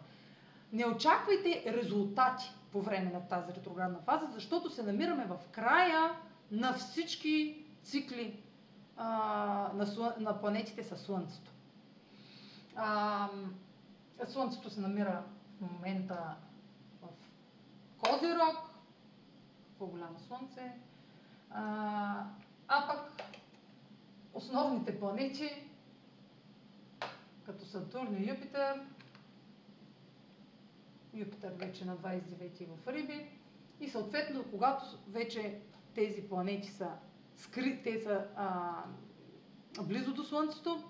Не 0.73 0.85
очаквайте 0.85 1.63
резултати 1.67 2.51
по 2.71 2.81
време 2.81 3.11
на 3.11 3.27
тази 3.27 3.53
ретроградна 3.53 3.99
фаза, 3.99 4.27
защото 4.33 4.69
се 4.69 4.83
намираме 4.83 5.25
в 5.25 5.37
края 5.51 6.11
на 6.51 6.73
всички 6.73 7.65
цикли 7.83 8.43
а, 8.97 9.07
на, 9.73 10.13
на 10.19 10.39
планетите 10.39 10.83
със 10.83 11.01
Слънцето. 11.01 11.51
А, 12.75 13.27
Слънцето 14.27 14.69
се 14.69 14.81
намира 14.81 15.23
в 15.57 15.71
момента 15.71 16.35
в 17.01 17.07
Козирог, 17.97 18.71
по-голямо 19.79 20.19
Слънце. 20.19 20.71
А, 21.51 22.25
а 22.67 22.87
пък 22.87 23.23
основните 24.33 24.99
планети, 24.99 25.67
като 27.45 27.65
Сатурн 27.65 28.15
и 28.15 28.29
Юпитер, 28.29 28.81
Юпитер 31.13 31.51
вече 31.51 31.85
на 31.85 31.97
29 31.97 32.67
в 32.67 32.87
Риби, 32.87 33.27
и 33.79 33.89
съответно, 33.89 34.43
когато 34.51 34.85
вече 35.07 35.61
тези 35.95 36.29
планети 36.29 36.69
са 36.69 36.89
скрити, 37.35 37.83
те 37.83 37.99
са 37.99 38.27
а, 38.35 38.73
близо 39.83 40.13
до 40.13 40.23
Слънцето, 40.23 40.83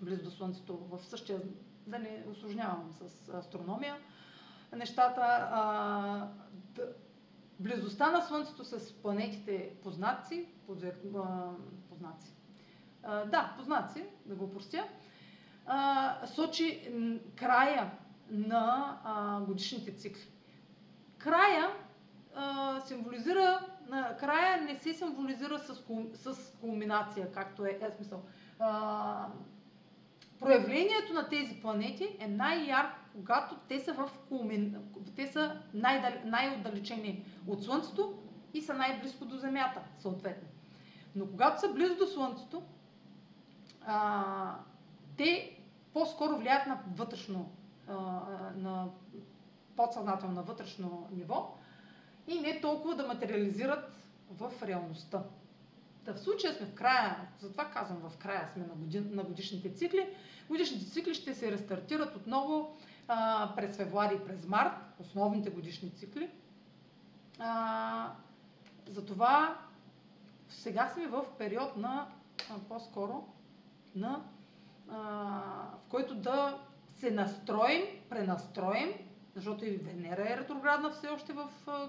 близо 0.00 0.24
до 0.24 0.30
Слънцето 0.30 0.76
в 0.76 1.04
същия 1.04 1.40
да 1.86 1.98
не 1.98 2.24
осложнявам 2.30 2.92
с 2.92 3.28
астрономия 3.28 3.96
нещата. 4.76 5.48
А, 5.50 6.28
да, 6.52 6.82
близостта 7.60 8.10
на 8.10 8.22
Слънцето 8.22 8.64
с 8.64 8.92
планетите 8.92 9.74
познаци, 9.82 10.48
подвер, 10.66 10.96
а, 11.16 11.50
познаци. 11.88 12.32
А, 13.02 13.24
да, 13.24 13.54
познаци, 13.56 14.04
да 14.26 14.34
го 14.34 14.50
простя, 14.50 14.88
а, 15.66 16.26
сочи 16.26 16.92
края 17.36 17.90
на 18.30 18.98
а, 19.04 19.40
годишните 19.40 19.96
цикли. 19.96 20.28
Края 21.18 21.68
а, 22.34 22.80
символизира, 22.80 23.66
на 23.88 24.16
края 24.16 24.62
не 24.62 24.78
се 24.78 24.94
символизира 24.94 25.58
с, 25.58 25.82
с 26.14 26.56
кулминация, 26.60 27.32
както 27.32 27.64
е, 27.64 27.78
е 27.82 27.90
смисъл. 27.90 28.22
А, 28.58 29.26
проявлението 30.40 31.12
на 31.12 31.28
тези 31.28 31.60
планети 31.60 32.16
е 32.20 32.28
най-ярко, 32.28 32.98
когато 33.12 33.56
те 33.68 33.80
са, 33.80 33.92
в 33.92 34.10
кулмин... 34.28 34.76
те 35.16 35.26
са 35.26 35.60
най-отдалечени 36.24 37.24
от 37.46 37.64
Слънцето 37.64 38.18
и 38.54 38.62
са 38.62 38.74
най-близко 38.74 39.24
до 39.24 39.36
Земята, 39.36 39.80
съответно. 39.98 40.48
Но 41.16 41.26
когато 41.26 41.60
са 41.60 41.72
близо 41.72 41.96
до 41.96 42.06
Слънцето, 42.06 42.62
а, 43.86 44.56
те 45.16 45.58
по-скоро 45.94 46.38
влияят 46.38 46.66
на 46.66 46.80
вътрешно, 46.96 47.50
а, 47.50 47.61
на 48.56 48.88
подсъзнателно, 49.76 50.34
на 50.34 50.42
вътрешно 50.42 51.08
ниво 51.12 51.54
и 52.28 52.40
не 52.40 52.60
толкова 52.60 52.94
да 52.94 53.06
материализират 53.06 53.92
в 54.30 54.52
реалността. 54.62 55.22
Та 56.04 56.14
в 56.14 56.18
случая 56.18 56.54
сме 56.54 56.66
в 56.66 56.74
края, 56.74 57.28
затова 57.40 57.64
казвам 57.64 58.10
в 58.10 58.16
края 58.16 58.48
сме 58.52 58.66
на, 58.66 58.74
годин, 58.74 59.10
на 59.12 59.22
годишните 59.22 59.74
цикли. 59.74 60.16
Годишните 60.48 60.90
цикли 60.90 61.14
ще 61.14 61.34
се 61.34 61.52
рестартират 61.52 62.16
отново 62.16 62.76
а, 63.08 63.52
през 63.56 63.76
февруари 63.76 64.14
и 64.14 64.26
през 64.26 64.46
март, 64.46 64.72
основните 65.00 65.50
годишни 65.50 65.90
цикли. 65.90 66.30
А, 67.38 68.12
затова 68.88 69.58
сега 70.48 70.88
сме 70.88 71.06
в 71.06 71.24
период 71.38 71.76
на 71.76 72.08
а, 72.50 72.54
по-скоро 72.68 73.24
на 73.94 74.22
а, 74.90 74.96
в 75.86 75.88
който 75.88 76.14
да 76.14 76.58
се 77.02 77.10
настроим, 77.10 77.82
пренастроим, 78.10 78.92
защото 79.34 79.64
и 79.64 79.76
Венера 79.76 80.32
е 80.32 80.36
ретроградна 80.36 80.90
все 80.90 81.08
още 81.08 81.32
в 81.32 81.48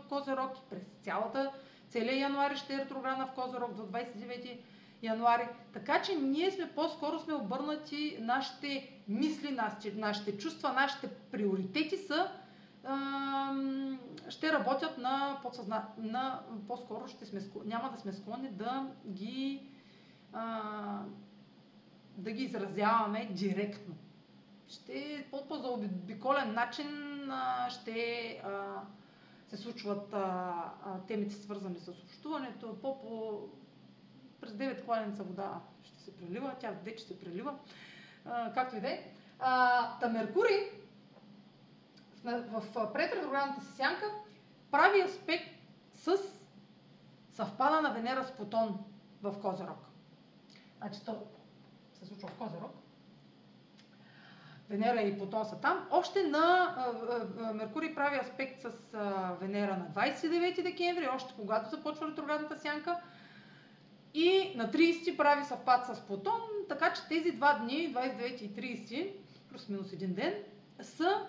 Козерог 0.10 0.52
през 0.70 0.82
цялата 1.02 1.52
Целият 1.90 2.20
януари 2.20 2.56
ще 2.56 2.74
е 2.74 2.78
ретроградна 2.78 3.28
в 3.28 3.32
Козорог 3.32 3.74
до 3.74 3.82
29 3.84 4.58
януари. 5.04 5.48
Така 5.74 6.02
че 6.02 6.16
ние 6.16 6.52
сме 6.52 6.72
по-скоро 6.76 7.20
сме 7.20 7.34
обърнати 7.34 8.18
нашите 8.22 8.90
мисли, 9.08 9.60
нашите, 9.96 10.38
чувства, 10.38 10.74
нашите 10.74 11.10
приоритети 11.32 11.98
са 11.98 12.32
ще 14.30 14.54
работят 14.54 14.98
на 14.98 15.40
подсъзна... 15.44 15.88
на 15.98 16.44
по-скоро 16.68 17.08
ще 17.08 17.26
сме, 17.26 17.42
няма 17.66 17.92
да 17.92 17.98
сме 17.98 18.14
склонни 18.14 18.50
да 18.50 18.88
ги 19.08 19.70
да 22.18 22.32
ги 22.32 22.44
изразяваме 22.44 23.30
директно. 23.32 23.96
Ще 24.74 25.28
по, 25.32 25.48
по 25.48 25.56
заобиколен 25.56 26.54
начин 26.54 26.88
ще 27.70 28.42
се 29.48 29.58
случват 29.58 30.14
а, 30.14 30.54
темите 31.08 31.36
свързани 31.36 31.80
с 31.80 31.88
общуването, 31.88 32.76
по, 32.82 32.98
през 34.42 34.52
9 34.52 34.86
кладенца 34.86 35.24
вода 35.24 35.62
ще 35.84 36.00
се 36.00 36.18
прелива, 36.18 36.56
тя 36.60 36.72
вече 36.84 37.04
се 37.04 37.20
прелива, 37.20 37.56
както 38.54 38.76
и 38.76 38.82
да 38.82 38.90
е. 38.90 39.12
Та 40.00 40.10
Меркурий 40.14 40.60
в, 42.24 42.62
в 42.62 42.74
си 43.62 43.76
сянка 43.76 44.06
прави 44.72 45.02
аспект 45.02 45.50
с 45.94 46.18
съвпада 47.32 47.82
на 47.82 47.94
Венера 47.94 48.24
с 48.24 48.32
Плутон 48.36 48.80
в 49.22 49.42
Козерог. 49.42 49.78
Значи 50.78 51.00
то 51.06 51.24
се 51.94 52.06
случва 52.06 52.28
в 52.28 52.38
Козерог. 52.38 52.83
Венера 54.74 55.02
и 55.02 55.18
Плутон 55.18 55.46
са 55.46 55.62
там. 55.62 55.88
Още 55.92 56.24
на 56.24 56.76
Меркурий 57.54 57.96
прави 57.96 58.20
аспект 58.20 58.62
с 58.62 58.72
Венера 59.42 59.78
на 59.78 60.04
29 60.04 60.64
декември, 60.64 61.08
още 61.16 61.34
когато 61.36 61.70
започва 61.70 62.08
ретроградната 62.08 62.58
сянка. 62.58 63.00
И 64.14 64.54
на 64.56 64.72
30 64.72 65.18
прави 65.18 65.46
съвпад 65.46 65.86
с 65.86 66.02
Плутон, 66.02 66.42
така 66.70 66.94
че 66.94 67.08
тези 67.10 67.32
два 67.32 67.54
дни, 67.54 67.94
29 67.94 68.42
и 68.42 68.78
30, 68.88 69.14
плюс-минус 69.50 69.94
един 69.94 70.14
ден, 70.14 70.34
са 70.82 71.28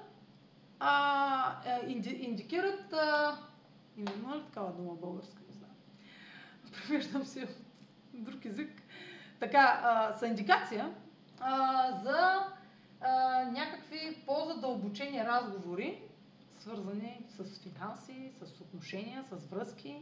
а, 0.80 1.80
инди, 1.86 2.10
индикират 2.10 2.92
а, 2.92 3.38
има 3.96 4.36
ли 4.36 4.42
такава 4.44 4.72
дума 4.72 4.94
българска? 4.94 5.40
Не 5.48 5.54
знам. 5.54 5.70
Превеждам 6.72 7.24
се 7.24 7.42
от 7.42 7.50
друг 8.14 8.44
език. 8.44 8.82
Така, 9.40 9.80
а, 9.82 10.12
са 10.12 10.26
индикация 10.26 10.94
а, 11.40 11.90
за 12.04 12.46
а, 13.04 13.44
някакви 13.44 14.16
по-задълбочени 14.26 15.24
разговори, 15.24 16.02
свързани 16.58 17.20
с 17.28 17.60
финанси, 17.60 18.30
с 18.42 18.60
отношения, 18.60 19.24
с 19.24 19.46
връзки, 19.46 19.96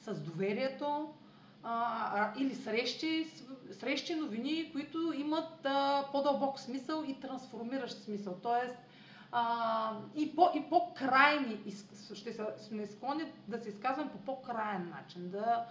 с 0.00 0.20
доверието 0.20 1.14
а, 1.62 2.32
или 2.38 2.54
срещи, 2.54 3.26
срещи 3.72 4.14
новини, 4.14 4.70
които 4.72 5.12
имат 5.16 5.64
а, 5.64 6.04
по-дълбок 6.12 6.60
смисъл 6.60 7.04
и 7.08 7.20
трансформиращ 7.20 8.02
смисъл. 8.02 8.38
Тоест, 8.42 8.76
а, 9.32 9.92
и, 10.14 10.36
по, 10.36 10.50
и 10.54 10.62
по-крайни, 10.70 11.60
ще 12.14 12.32
сме 12.58 12.86
склонни 12.86 13.24
да 13.48 13.58
се 13.58 13.68
изказваме 13.68 14.10
по 14.12 14.18
по-краен 14.18 14.88
начин, 14.88 15.30
да 15.30 15.66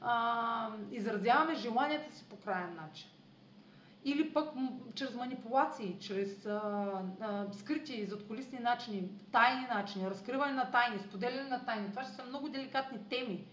а, 0.00 0.70
изразяваме 0.90 1.54
желанията 1.54 2.14
си 2.14 2.24
по 2.30 2.36
краен 2.36 2.74
начин. 2.74 3.08
Или 4.08 4.32
пък 4.32 4.48
чрез 4.94 5.14
манипулации, 5.14 5.96
чрез 6.00 6.46
а, 6.46 6.60
а, 7.20 7.46
скрити, 7.52 8.06
задколисни 8.06 8.58
начини, 8.58 9.08
тайни 9.32 9.66
начини, 9.74 10.10
разкриване 10.10 10.52
на 10.52 10.70
тайни, 10.70 10.98
споделяне 10.98 11.48
на 11.48 11.64
тайни. 11.64 11.90
Това 11.90 12.04
ще 12.04 12.12
са 12.12 12.24
много 12.24 12.48
деликатни 12.48 12.98
теми, 13.10 13.44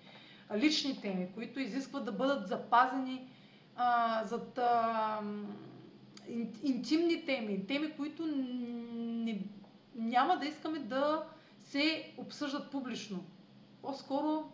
лични 0.56 1.02
теми, 1.02 1.32
които 1.34 1.60
изискват 1.60 2.06
да 2.06 2.12
бъдат 2.12 2.48
запазени 2.48 3.28
а, 3.76 4.24
зад 4.24 4.58
а, 4.58 5.20
интимни 6.64 7.26
теми, 7.26 7.68
теми, 7.68 7.92
които 7.92 8.26
не, 8.26 9.42
няма 9.96 10.38
да 10.38 10.46
искаме 10.46 10.80
да 10.80 11.24
се 11.60 12.14
обсъждат 12.18 12.72
публично. 12.72 13.26
По-скоро 13.82 14.52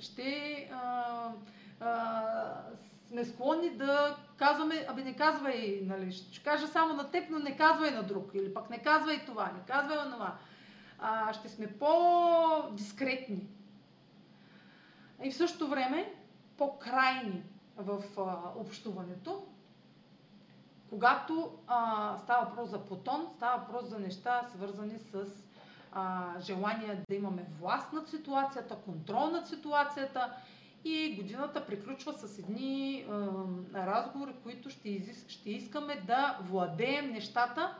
ще 0.00 0.68
а, 0.72 1.32
а, 1.80 2.62
сме 3.10 3.24
склонни 3.24 3.70
да 3.70 4.16
казваме, 4.36 4.86
абе 4.88 5.04
не 5.04 5.16
казвай, 5.16 5.80
нали, 5.84 6.12
ще 6.12 6.42
кажа 6.42 6.66
само 6.66 6.94
на 6.94 7.10
теб, 7.10 7.30
но 7.30 7.38
не 7.38 7.56
казвай 7.56 7.90
на 7.90 8.02
друг, 8.02 8.30
или 8.34 8.54
пък 8.54 8.70
не 8.70 8.78
казвай 8.78 9.24
това, 9.26 9.52
не 9.52 9.60
казвай 9.66 9.96
на 9.96 10.12
това. 10.12 10.36
А, 10.98 11.32
ще 11.32 11.48
сме 11.48 11.78
по-дискретни. 11.78 13.46
И 15.22 15.30
в 15.30 15.36
същото 15.36 15.68
време 15.68 16.14
по-крайни 16.58 17.42
в 17.76 18.02
а, 18.18 18.36
общуването, 18.56 19.46
когато 20.90 21.58
а, 21.66 22.18
става 22.18 22.44
въпрос 22.44 22.70
за 22.70 22.84
Плутон, 22.84 23.28
става 23.36 23.58
въпрос 23.58 23.84
за 23.84 23.98
неща, 23.98 24.48
свързани 24.54 24.98
с 24.98 25.24
а, 25.92 26.26
желание 26.40 27.04
да 27.08 27.14
имаме 27.14 27.46
власт 27.60 27.92
над 27.92 28.08
ситуацията, 28.08 28.76
контрол 28.76 29.30
над 29.30 29.48
ситуацията 29.48 30.36
и 30.84 31.16
годината 31.16 31.66
приключва 31.66 32.12
с 32.12 32.38
едни 32.38 33.04
а, 33.10 33.86
разговори, 33.86 34.32
които 34.42 34.70
ще, 34.70 34.88
изис... 34.88 35.24
ще 35.28 35.50
искаме 35.50 35.96
да 36.06 36.38
владеем 36.42 37.10
нещата, 37.12 37.74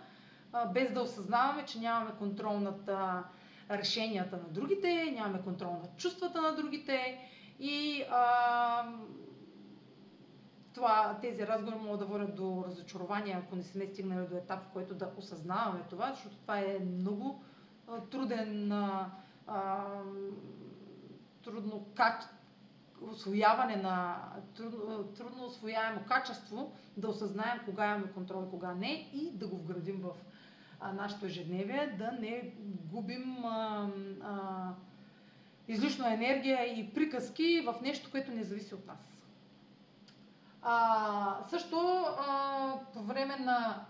а, 0.52 0.66
без 0.66 0.92
да 0.92 1.00
осъзнаваме, 1.02 1.64
че 1.64 1.78
нямаме 1.80 2.10
контрол 2.18 2.60
над 2.60 2.90
решенията 3.70 4.36
на 4.36 4.48
другите, 4.48 5.12
нямаме 5.14 5.42
контрол 5.42 5.72
над 5.72 5.96
чувствата 5.96 6.42
на 6.42 6.56
другите. 6.56 7.18
И 7.60 8.04
а, 8.10 8.92
това, 10.74 11.18
тези 11.20 11.46
разговори 11.46 11.76
могат 11.84 12.00
да 12.00 12.06
водят 12.06 12.34
до 12.36 12.64
разочарование, 12.66 13.42
ако 13.44 13.56
не 13.56 13.62
сме 13.62 13.86
стигнали 13.86 14.26
до 14.26 14.36
етап, 14.36 14.62
в 14.64 14.72
който 14.72 14.94
да 14.94 15.10
осъзнаваме 15.16 15.80
това, 15.90 16.12
защото 16.12 16.36
това 16.36 16.58
е 16.58 16.78
много 16.84 17.44
а, 17.88 18.00
труден, 18.00 18.72
а, 18.72 19.10
трудно 21.44 21.86
как, 21.94 22.39
освояване 23.08 23.76
на 23.76 24.16
трудно, 24.56 25.04
трудно 25.04 25.44
освояемо 25.44 26.00
качество, 26.08 26.72
да 26.96 27.08
осъзнаем 27.08 27.60
кога 27.64 27.86
имаме 27.86 28.12
контрол 28.12 28.44
и 28.46 28.50
кога 28.50 28.74
не 28.74 29.10
и 29.12 29.30
да 29.32 29.46
го 29.46 29.56
вградим 29.56 30.00
в 30.00 30.10
нашето 30.94 31.26
ежедневие, 31.26 31.94
да 31.98 32.12
не 32.12 32.52
губим 32.92 33.44
а, 33.44 33.88
а, 34.22 34.72
излишно 35.68 36.06
енергия 36.06 36.78
и 36.78 36.94
приказки 36.94 37.64
в 37.66 37.74
нещо, 37.82 38.10
което 38.10 38.32
не 38.32 38.44
зависи 38.44 38.74
от 38.74 38.86
нас. 38.86 38.98
А, 40.62 41.38
също 41.50 42.04
а, 42.18 42.74
по 42.92 43.02
време 43.02 43.36
на 43.36 43.84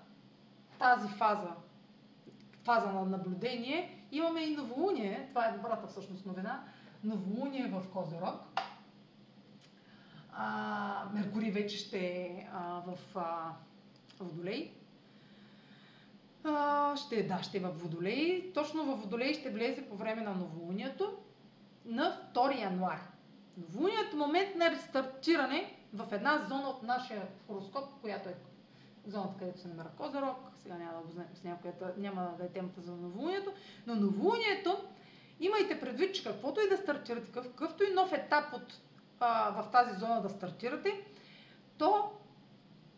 тази 0.79 1.09
фаза, 1.09 1.51
фаза 2.65 2.93
на 2.93 3.05
наблюдение, 3.05 4.07
имаме 4.13 4.41
и 4.41 4.57
новолуние, 4.57 5.27
това 5.29 5.47
е 5.47 5.53
добрата 5.53 5.87
всъщност 5.87 6.27
новина, 6.27 6.65
новолуние 7.05 7.67
в 7.67 7.83
Козерог. 7.93 8.61
А, 10.43 11.05
Меркурий 11.15 11.51
вече 11.51 11.77
ще 11.77 11.99
е 11.99 12.49
в 12.87 12.99
а, 13.15 13.53
Водолей. 14.21 14.73
А, 16.45 16.97
ще, 16.97 17.23
да, 17.23 17.43
ще 17.43 17.59
е 17.59 17.61
в 17.61 17.71
Водолей. 17.71 18.53
Точно 18.53 18.85
в 18.85 19.01
Водолей 19.01 19.35
ще 19.35 19.51
влезе 19.51 19.89
по 19.89 19.97
време 19.97 20.23
на 20.23 20.35
новолунието 20.35 21.17
на 21.85 22.31
2 22.35 22.61
януари. 22.61 23.01
Новолунието 23.57 24.17
момент 24.17 24.57
на 24.57 24.71
рестартиране 24.71 25.77
в 25.95 26.07
една 26.13 26.47
зона 26.49 26.69
от 26.69 26.83
нашия 26.83 27.29
хороскоп, 27.47 27.85
която 28.01 28.29
е 28.29 28.35
зоната, 29.07 29.39
където 29.39 29.61
се 29.61 29.69
намира 29.69 29.89
Козарог, 29.97 30.37
сега 30.63 30.75
няма 30.75 30.93
да 30.93 31.05
го 31.05 31.11
знаем 31.11 31.29
с 31.35 31.45
някоята, 31.45 31.95
няма 31.97 32.35
да 32.39 32.45
е 32.45 32.49
темата 32.49 32.81
за 32.81 32.93
новолунието, 32.93 33.53
но 33.87 33.95
новолунието, 33.95 34.79
имайте 35.41 35.81
предвид, 35.81 36.15
че 36.15 36.25
каквото 36.25 36.61
и 36.61 36.69
да 36.69 36.77
стартирате, 36.77 37.33
какъвто 37.33 37.85
и 37.85 37.93
нов 37.95 38.13
етап 38.13 38.45
от, 38.55 38.81
а, 39.21 39.63
в 39.63 39.71
тази 39.71 39.99
зона 39.99 40.23
да 40.23 40.29
стартирате, 40.29 41.07
то, 41.79 42.13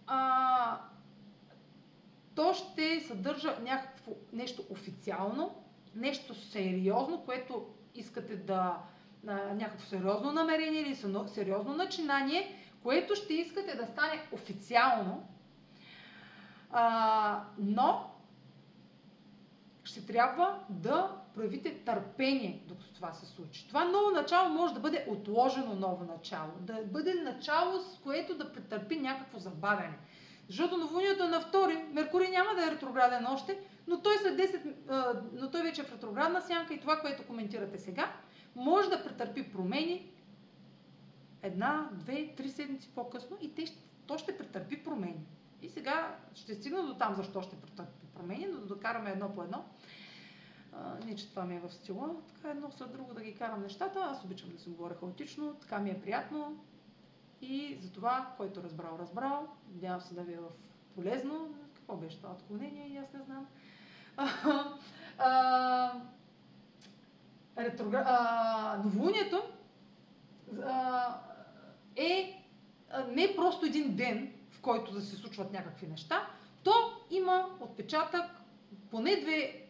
а, 0.07 0.79
то 2.35 2.55
ще 2.55 3.01
съдържа 3.01 3.57
някакво 3.63 4.13
нещо 4.33 4.63
официално, 4.71 5.55
нещо 5.95 6.35
сериозно, 6.35 7.25
което 7.25 7.67
искате 7.95 8.37
да 8.37 8.79
някакво 9.55 9.87
сериозно 9.87 10.33
намерение 10.33 10.81
или 10.81 10.95
сериозно 11.27 11.75
начинание, 11.75 12.57
което 12.83 13.15
ще 13.15 13.35
искате 13.35 13.77
да 13.77 13.87
стане 13.87 14.29
официално, 14.33 15.29
а, 16.71 17.45
но 17.59 18.11
ще 19.85 20.07
трябва 20.07 20.59
да 20.69 21.22
проявите 21.35 21.75
търпение, 21.75 22.63
докато 22.69 22.95
това 22.95 23.13
се 23.13 23.27
случи. 23.27 23.69
Това 23.69 23.85
ново 23.85 24.11
начало 24.11 24.49
може 24.49 24.75
да 24.75 24.81
бъде 24.81 25.07
отложено 25.09 25.75
ново 25.75 26.05
начало, 26.05 26.53
да 26.61 26.79
бъде 26.85 27.15
начало, 27.15 27.79
с 27.81 27.99
което 28.03 28.35
да 28.35 28.53
претърпи 28.53 28.97
някакво 28.97 29.39
забавяне. 29.39 29.99
Защото 30.49 30.77
новолунието 30.77 31.25
е 31.25 31.29
на 31.29 31.41
втори, 31.41 31.85
Меркурий 31.93 32.31
няма 32.31 32.55
да 32.55 32.67
е 32.67 32.71
ретрограден 32.71 33.27
още, 33.27 33.59
но 33.87 34.01
той, 34.01 34.17
след 34.19 34.39
10, 34.89 35.23
но 35.33 35.51
той 35.51 35.63
вече 35.63 35.81
е 35.81 35.85
в 35.85 35.93
ретроградна 35.93 36.43
сянка 36.43 36.75
и 36.75 36.81
това, 36.81 37.01
което 37.01 37.27
коментирате 37.27 37.79
сега, 37.79 38.13
може 38.57 38.89
да 38.89 39.05
претърпи 39.05 39.53
промени, 39.53 40.11
една, 41.43 41.89
две, 41.93 42.35
три 42.37 42.51
седмици 42.51 42.91
по-късно 42.95 43.37
и 43.41 43.55
те, 43.55 43.65
то 44.07 44.19
ще 44.19 44.39
претърпи 44.39 44.85
промени. 44.85 45.27
И 45.63 45.69
сега 45.69 46.17
ще 46.35 46.55
стигна 46.55 46.83
до 46.83 46.95
там 46.95 47.15
защо 47.15 47.43
ще 47.43 47.57
претърпи 47.57 48.07
промени, 48.15 48.47
но 48.53 48.59
да 48.59 48.67
докараме 48.67 49.11
едно 49.11 49.35
по 49.35 49.43
едно. 49.43 49.65
Не, 51.07 51.17
че 51.17 51.31
това 51.31 51.45
ми 51.45 51.57
е 51.57 51.61
в 51.61 51.73
стила. 51.73 52.15
Така 52.35 52.51
едно 52.51 52.71
след 52.71 52.93
друго 52.93 53.15
да 53.15 53.23
ги 53.23 53.35
карам 53.35 53.63
нещата. 53.63 54.01
Аз 54.11 54.25
обичам 54.25 54.51
да 54.51 54.59
се 54.59 54.71
говоря 54.71 54.95
хаотично, 54.95 55.55
така 55.55 55.79
ми 55.79 55.91
е 55.91 56.01
приятно. 56.01 56.65
И 57.43 57.79
за 57.81 57.93
това, 57.93 58.35
който 58.37 58.63
разбрал, 58.63 58.99
разбрал. 58.99 59.49
Надявам 59.75 60.01
се 60.01 60.15
да 60.15 60.23
ви 60.23 60.33
е 60.33 60.39
в 60.39 60.49
полезно. 60.95 61.55
Какво 61.75 61.97
беше 61.97 62.17
това 62.17 62.33
отклонение? 62.33 62.89
И 62.89 62.97
аз 62.97 63.13
не 63.13 63.23
знам. 63.23 63.47
А, 64.17 64.29
а, 65.19 65.93
ретрогра... 67.59 68.05
а, 68.07 68.81
новолунието 68.85 69.43
а, 70.65 71.17
е 71.97 72.43
не 73.09 73.37
просто 73.37 73.67
един 73.67 73.97
ден, 73.97 74.33
в 74.51 74.61
който 74.61 74.93
да 74.93 75.01
се 75.01 75.17
случват 75.17 75.53
някакви 75.53 75.87
неща, 75.87 76.29
то 76.63 76.73
има 77.11 77.49
отпечатък 77.61 78.25
поне 78.91 79.17
две, 79.17 79.62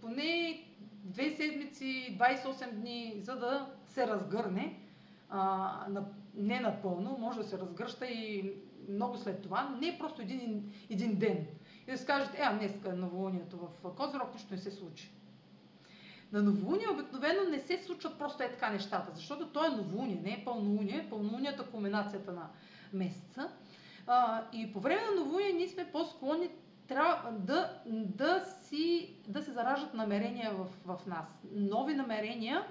поне 0.00 0.62
две 1.04 1.30
седмици, 1.30 2.18
28 2.20 2.72
дни, 2.72 3.14
за 3.22 3.36
да 3.36 3.66
се 3.86 4.06
разгърне. 4.06 4.80
А, 5.30 5.40
на, 5.88 6.04
не 6.34 6.60
напълно, 6.60 7.16
може 7.20 7.38
да 7.38 7.44
се 7.44 7.58
разгръща 7.58 8.06
и 8.06 8.52
много 8.88 9.16
след 9.16 9.42
това, 9.42 9.76
не 9.80 9.98
просто 9.98 10.22
един, 10.22 10.72
един 10.90 11.18
ден. 11.18 11.46
и 11.88 11.90
да 11.90 11.98
си 11.98 12.06
кажете, 12.06 12.36
е, 12.36 12.44
а 12.44 12.58
днеска 12.58 12.88
е 12.88 12.92
новолунието 12.92 13.56
в 13.56 13.94
Козирог, 13.94 14.34
нищо 14.34 14.54
не 14.54 14.60
се 14.60 14.70
случи. 14.70 15.10
На 16.32 16.42
новолуние 16.42 16.88
обикновено 16.88 17.50
не 17.50 17.58
се 17.58 17.82
случват 17.82 18.18
просто 18.18 18.42
е 18.42 18.52
така 18.52 18.70
нещата, 18.70 19.12
защото 19.14 19.48
то 19.48 19.64
е 19.64 19.76
новолуние, 19.76 20.20
не 20.22 20.30
е 20.30 20.44
пълнолуние. 20.44 21.06
Пълнолунието 21.10 21.62
е 21.62 21.66
кулминацията 21.66 22.32
на 22.32 22.48
месеца. 22.92 23.50
А, 24.06 24.44
и 24.52 24.72
по 24.72 24.80
време 24.80 25.00
на 25.10 25.20
новолуние 25.20 25.52
ние 25.52 25.68
сме 25.68 25.92
по-склонни 25.92 26.48
трябва 26.88 27.32
да, 27.32 27.72
да, 27.86 28.44
си, 28.62 29.14
да 29.28 29.42
се 29.42 29.52
зараждат 29.52 29.94
намерения 29.94 30.52
в, 30.54 30.66
в 30.84 31.06
нас. 31.06 31.26
нови 31.52 31.94
намерения, 31.94 32.66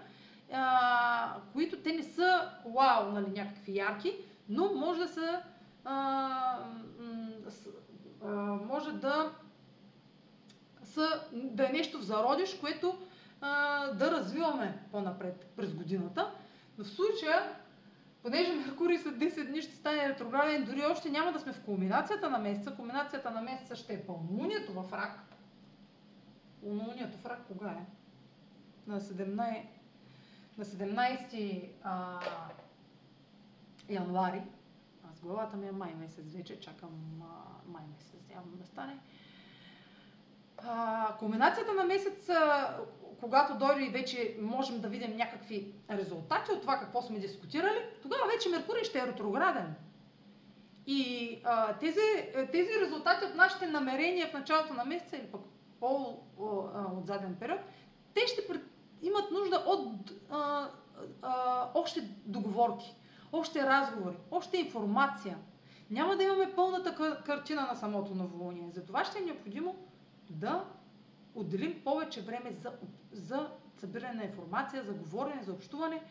а, 0.53 1.35
които 1.53 1.77
те 1.77 1.93
не 1.93 2.03
са 2.03 2.51
вау, 2.65 3.11
нали, 3.11 3.29
някакви 3.29 3.77
ярки, 3.77 4.13
но 4.49 4.73
може 4.73 4.99
да 4.99 5.07
са 5.07 5.41
а, 5.85 6.59
а, 8.25 8.27
може 8.67 8.91
да 8.91 9.31
са, 10.83 11.21
да 11.33 11.69
е 11.69 11.71
нещо 11.71 11.99
в 11.99 12.03
зародиш, 12.03 12.57
което 12.59 12.97
а, 13.41 13.87
да 13.91 14.11
развиваме 14.11 14.83
по-напред 14.91 15.51
през 15.55 15.73
годината. 15.73 16.31
Но 16.77 16.83
в 16.83 16.87
случая, 16.87 17.55
понеже 18.25 18.53
Меркурий 18.53 18.97
след 18.97 19.15
10 19.15 19.47
дни 19.47 19.61
ще 19.61 19.75
стане 19.75 20.09
ретрограден, 20.09 20.65
дори 20.65 20.85
още 20.85 21.09
няма 21.09 21.31
да 21.31 21.39
сме 21.39 21.53
в 21.53 21.61
кулминацията 21.61 22.29
на 22.29 22.37
месеца. 22.37 22.75
Кулминацията 22.75 23.31
на 23.31 23.41
месеца 23.41 23.75
ще 23.75 23.93
е 23.93 24.05
пълнолунието 24.05 24.73
в 24.73 24.93
рак. 24.93 25.19
Пълнолунието 26.61 27.17
в 27.17 27.25
рак 27.25 27.45
кога 27.47 27.69
е? 27.69 27.85
На 28.87 29.01
17, 29.01 29.61
на 30.57 30.65
17 30.65 31.69
а, 31.83 32.19
януари. 33.89 34.41
Аз 35.11 35.19
главата 35.19 35.57
ми 35.57 35.67
е 35.67 35.71
май 35.71 35.93
месец 35.99 36.33
вече, 36.33 36.59
чакам 36.59 37.21
а, 37.21 37.71
май 37.71 37.83
месец 37.97 38.29
явно 38.35 38.51
да 38.55 38.65
стане. 38.65 38.99
А, 40.57 41.15
кулминацията 41.19 41.73
на 41.73 41.83
месец, 41.83 42.29
когато 43.19 43.57
дойде 43.57 43.85
и 43.85 43.89
вече 43.89 44.37
можем 44.41 44.81
да 44.81 44.87
видим 44.87 45.17
някакви 45.17 45.73
резултати 45.91 46.51
от 46.51 46.61
това 46.61 46.79
какво 46.79 47.01
сме 47.01 47.19
дискутирали, 47.19 47.79
тогава 48.01 48.21
вече 48.35 48.49
Меркурий 48.49 48.83
ще 48.83 48.99
е 48.99 49.07
ретрограден. 49.07 49.75
И 50.87 51.39
а, 51.43 51.73
тези, 51.77 51.99
тези 52.51 52.69
резултати 52.81 53.25
от 53.25 53.35
нашите 53.35 53.67
намерения 53.67 54.27
в 54.27 54.33
началото 54.33 54.73
на 54.73 54.85
месеца 54.85 55.17
или 55.17 55.27
пък 55.27 55.41
по-от 55.79 57.07
заден 57.07 57.35
период, 57.39 57.59
те 58.13 58.21
ще 58.27 58.41
имат 59.01 59.31
нужда 59.31 59.63
от 59.67 60.11
а, 60.29 60.69
а, 61.21 61.69
още 61.73 62.01
договорки, 62.25 62.95
още 63.31 63.63
разговори, 63.63 64.15
още 64.31 64.57
информация. 64.57 65.37
Няма 65.89 66.15
да 66.15 66.23
имаме 66.23 66.55
пълната 66.55 67.21
картина 67.25 67.61
на 67.61 67.75
самото 67.75 68.15
новолуние. 68.15 68.69
Затова 68.71 69.05
ще 69.05 69.19
е 69.19 69.21
необходимо 69.21 69.75
да 70.29 70.65
отделим 71.35 71.81
повече 71.83 72.21
време 72.21 72.51
за, 72.51 72.71
за 73.11 73.49
събиране 73.77 74.13
на 74.13 74.23
информация, 74.23 74.83
за 74.83 74.93
говорене, 74.93 75.43
за 75.43 75.53
общуване, 75.53 76.01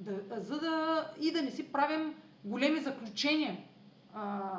да, 0.00 0.40
за 0.40 0.60
да 0.60 1.06
и 1.20 1.32
да 1.32 1.42
не 1.42 1.50
си 1.50 1.72
правим 1.72 2.14
големи 2.44 2.80
заключения 2.80 3.56
а, 4.14 4.50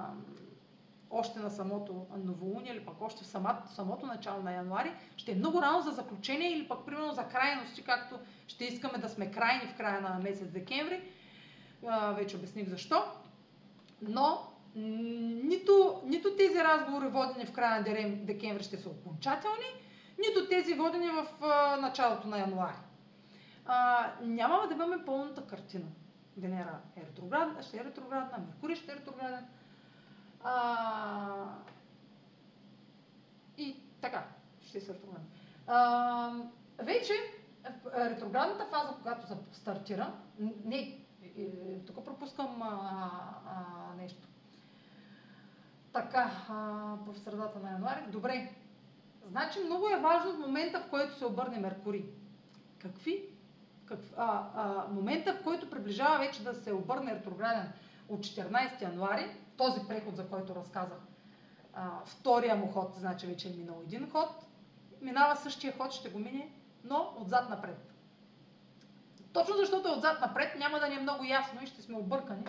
още 1.10 1.40
на 1.40 1.50
самото 1.50 2.06
новолуние 2.18 2.72
или 2.72 2.86
пък 2.86 3.02
още 3.02 3.24
в 3.24 3.28
самото, 3.28 3.74
самото 3.74 4.06
начало 4.06 4.42
на 4.42 4.54
януари. 4.54 4.92
Ще 5.18 5.32
е 5.32 5.36
много 5.36 5.62
рано 5.62 5.82
за 5.82 5.92
заключение 5.92 6.52
или 6.52 6.68
пък 6.68 6.86
примерно 6.86 7.14
за 7.14 7.24
крайности, 7.24 7.84
както 7.84 8.20
ще 8.48 8.66
искаме 8.66 8.98
да 8.98 9.10
сме 9.10 9.32
крайни 9.32 9.68
в 9.68 9.78
края 9.78 10.02
на 10.02 10.20
месец 10.24 10.48
декември. 10.48 11.02
А, 11.88 12.12
вече 12.12 12.36
обясних 12.36 12.70
защо. 12.70 13.04
Но 14.02 14.52
нито, 14.76 16.02
нито 16.06 16.36
тези 16.36 16.60
разговори 16.60 17.08
водени 17.08 17.46
в 17.46 17.52
края 17.52 17.78
на 17.80 18.16
декември 18.26 18.64
ще 18.64 18.78
са 18.78 18.90
окончателни, 18.90 19.66
нито 20.28 20.50
тези 20.50 20.74
водени 20.74 21.08
в 21.08 21.28
а, 21.42 21.78
началото 21.78 22.28
на 22.28 22.40
януари. 22.40 22.78
А, 23.66 24.08
няма 24.22 24.68
да 24.68 24.74
имаме 24.74 25.06
пълната 25.06 25.48
картина. 25.48 25.86
Венера 26.38 26.80
е 26.96 27.02
ретроградна, 27.02 27.64
ще 27.64 27.78
е 27.78 27.84
ретроградна, 27.84 28.38
Меркурий 28.38 28.76
ще 28.76 28.92
е 28.92 28.96
ретрограден. 28.96 29.46
А, 30.44 31.46
и 33.58 33.76
така, 34.02 34.26
ще 34.62 34.80
се 34.82 34.94
ретрограден. 34.94 35.28
А, 35.68 36.32
вече 36.80 37.14
ретроградната 37.96 38.66
фаза, 38.66 38.94
когато 39.02 39.38
стартира, 39.54 40.14
не, 40.66 41.00
тук 41.88 42.06
пропускам 42.06 42.62
а, 42.62 43.10
а, 43.46 43.96
нещо. 43.96 44.28
Така, 45.94 46.32
а, 46.50 46.54
в 47.06 47.20
средата 47.20 47.60
на 47.60 47.72
януари. 47.72 48.02
Добре, 48.08 48.50
Значи 49.28 49.60
много 49.66 49.90
е 49.90 50.00
важно 50.00 50.34
в 50.34 50.40
момента, 50.40 50.80
в 50.80 50.90
който 50.90 51.18
се 51.18 51.26
обърне 51.26 51.60
Меркурий. 51.60 52.06
Какви? 52.80 53.24
Как, 53.86 54.00
а, 54.18 54.44
а, 54.56 54.88
момента, 54.92 55.34
в 55.34 55.44
който 55.44 55.70
приближава 55.70 56.18
вече 56.18 56.44
да 56.44 56.54
се 56.54 56.74
обърне 56.74 57.16
ретрограден 57.16 57.72
от 58.10 58.20
14 58.20 58.82
януари, 58.82 59.36
този 59.58 59.82
преход, 59.88 60.16
за 60.16 60.28
който 60.28 60.56
разказах, 60.56 61.00
а, 61.74 61.90
втория 62.06 62.56
му 62.56 62.68
ход, 62.68 62.94
значи 62.98 63.28
вече 63.28 63.50
е 63.50 63.52
минал 63.52 63.82
един 63.86 64.10
ход, 64.10 64.30
минава 65.02 65.36
същия 65.36 65.78
ход, 65.78 65.92
ще 65.92 66.10
го 66.10 66.20
мине, 66.20 66.52
но 66.84 67.14
отзад 67.18 67.50
напред. 67.50 67.92
Точно 69.34 69.56
защото 69.56 69.90
е 69.90 69.92
отзад 69.92 70.22
напред, 70.22 70.56
няма 70.58 70.80
да 70.80 70.90
ни 70.90 70.96
е 70.96 71.02
много 71.02 71.24
ясно 71.24 71.64
и 71.64 71.68
ще 71.68 71.82
сме 71.82 71.98
объркани. 71.98 72.44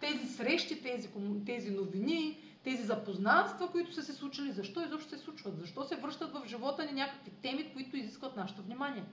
Тези 0.00 0.26
срещи, 0.26 0.82
тези, 0.82 1.10
тези 1.46 1.70
новини, 1.70 2.38
тези 2.64 2.82
запознанства, 2.82 3.70
които 3.70 3.94
са 3.94 4.02
се 4.02 4.12
случили, 4.12 4.52
защо 4.52 4.82
изобщо 4.82 5.10
се 5.10 5.18
случват, 5.18 5.58
защо 5.58 5.84
се 5.84 5.96
връщат 5.96 6.32
в 6.32 6.46
живота 6.46 6.84
ни 6.84 6.92
някакви 6.92 7.30
теми, 7.30 7.72
които 7.72 7.96
изискват 7.96 8.36
нашето 8.36 8.62
внимание. 8.62 9.04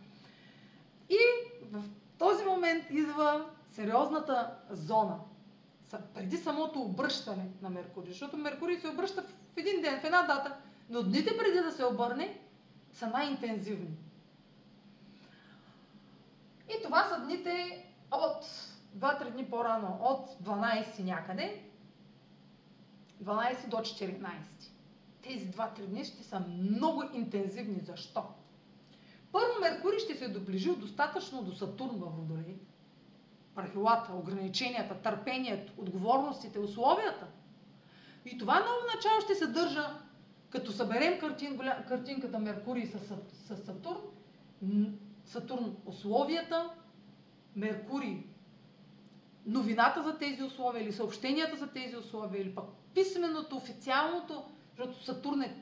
И 1.10 1.18
в 1.72 1.84
този 2.18 2.46
момент 2.46 2.84
идва 2.90 3.46
сериозната 3.72 4.54
зона, 4.70 5.20
преди 6.14 6.38
самото 6.38 6.82
обръщане 6.82 7.50
на 7.62 7.70
Меркурий, 7.70 8.12
защото 8.12 8.38
Меркурий 8.38 8.80
се 8.80 8.88
обръща 8.88 9.22
в 9.24 9.58
един 9.58 9.82
ден, 9.82 10.00
в 10.02 10.04
една 10.04 10.22
дата, 10.22 10.56
но 10.90 11.04
дните 11.04 11.38
преди 11.38 11.60
да 11.60 11.72
се 11.72 11.86
обърне 11.86 12.40
са 12.94 13.08
най-интензивни. 13.08 13.98
И 16.70 16.84
това 16.84 17.04
са 17.04 17.22
дните 17.22 17.86
от 18.12 18.44
2-3 18.98 19.32
дни 19.32 19.50
по-рано, 19.50 20.00
от 20.02 20.30
12 20.44 21.04
някъде, 21.04 21.67
12 23.24 23.68
до 23.68 23.78
14. 23.78 24.18
Тези 25.22 25.52
2-3 25.52 25.86
дни 25.86 26.06
ще 26.06 26.24
са 26.24 26.40
много 26.40 27.04
интензивни. 27.14 27.80
Защо? 27.80 28.24
Първо 29.32 29.60
Меркурий 29.62 30.00
ще 30.00 30.16
се 30.16 30.28
доближи 30.28 30.76
достатъчно 30.76 31.44
до 31.44 31.56
Сатурн 31.56 31.96
във 31.98 32.16
Водолей. 32.16 32.56
Правилата, 33.56 34.14
ограниченията, 34.14 34.96
търпението, 34.96 35.74
отговорностите, 35.78 36.60
условията. 36.60 37.28
И 38.26 38.38
това 38.38 38.60
ново 38.60 38.96
начало 38.96 39.22
ще 39.22 39.36
съдържа, 39.36 40.00
като 40.50 40.72
съберем 40.72 41.20
картин, 41.20 41.60
картинката 41.88 42.40
Меркурий 42.40 42.86
с, 42.86 43.00
с 43.34 43.66
Сатурн, 43.66 44.02
Сатурн 45.26 45.76
условията, 45.86 46.70
Меркурий 47.56 48.24
новината 49.48 50.04
за 50.04 50.18
тези 50.18 50.44
условия 50.44 50.84
или 50.84 50.94
съобщенията 50.94 51.58
за 51.58 51.68
тези 51.68 51.96
условия 51.96 52.42
или 52.42 52.56
пък 52.56 52.66
писменото, 52.94 53.56
официалното, 53.58 54.44
защото 54.70 55.04
Сатурн 55.04 55.42
е 55.42 55.56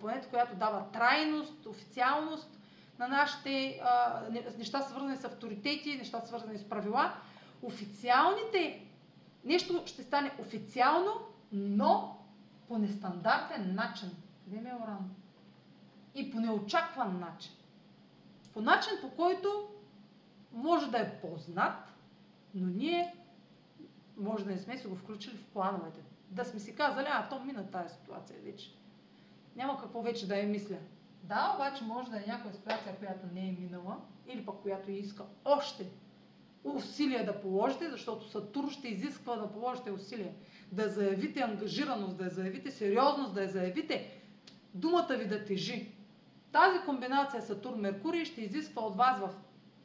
планета, 0.00 0.28
която 0.30 0.56
дава 0.56 0.90
трайност, 0.92 1.66
официалност 1.66 2.58
на 2.98 3.08
нашите 3.08 3.80
а, 3.84 4.20
неща 4.58 4.82
свързани 4.82 5.16
с 5.16 5.24
авторитети, 5.24 5.96
неща 5.96 6.20
свързани 6.20 6.58
с 6.58 6.68
правила. 6.68 7.12
Официалните, 7.62 8.86
нещо 9.44 9.82
ще 9.86 10.02
стане 10.02 10.32
официално, 10.38 11.12
но 11.52 12.18
по 12.68 12.78
нестандартен 12.78 13.74
начин. 13.74 14.10
Къде 14.44 14.60
ми 14.60 14.68
е 14.70 14.74
Оран? 14.74 15.10
И 16.14 16.30
по 16.30 16.40
неочакван 16.40 17.20
начин. 17.20 17.52
По 18.54 18.60
начин, 18.60 18.92
по 19.00 19.10
който 19.10 19.68
може 20.52 20.90
да 20.90 20.98
е 20.98 21.20
познат, 21.20 21.91
но 22.54 22.66
ние 22.66 23.14
може 24.16 24.44
да 24.44 24.50
не 24.50 24.58
сме 24.58 24.78
си 24.78 24.86
го 24.86 24.96
включили 24.96 25.36
в 25.36 25.44
плановете. 25.44 26.00
Да 26.30 26.44
сме 26.44 26.60
си 26.60 26.74
казали, 26.74 27.06
а 27.10 27.28
то 27.28 27.44
мина 27.44 27.70
тази 27.70 27.94
ситуация 27.94 28.38
вече. 28.44 28.74
Няма 29.56 29.80
какво 29.80 30.02
вече 30.02 30.28
да 30.28 30.36
я 30.36 30.46
мисля. 30.46 30.76
Да, 31.22 31.52
обаче 31.54 31.84
може 31.84 32.10
да 32.10 32.16
е 32.16 32.26
някоя 32.26 32.54
ситуация, 32.54 32.96
която 32.96 33.26
не 33.34 33.48
е 33.48 33.56
минала 33.60 33.96
или 34.26 34.46
пък 34.46 34.56
която 34.62 34.90
иска 34.90 35.24
още 35.44 35.86
усилия 36.64 37.26
да 37.26 37.40
положите, 37.40 37.90
защото 37.90 38.28
Сатурн 38.28 38.70
ще 38.70 38.88
изисква 38.88 39.36
да 39.36 39.52
положите 39.52 39.90
усилия. 39.90 40.32
Да 40.72 40.88
заявите 40.88 41.40
ангажираност, 41.40 42.16
да 42.16 42.28
заявите 42.28 42.70
сериозност, 42.70 43.34
да 43.34 43.48
заявите 43.48 44.22
думата 44.74 45.16
ви 45.18 45.28
да 45.28 45.44
тежи. 45.44 45.92
Тази 46.52 46.78
комбинация 46.86 47.42
Сатурн-Меркурий 47.42 48.24
ще 48.24 48.40
изисква 48.40 48.82
от 48.82 48.96
вас 48.96 49.18
в 49.18 49.30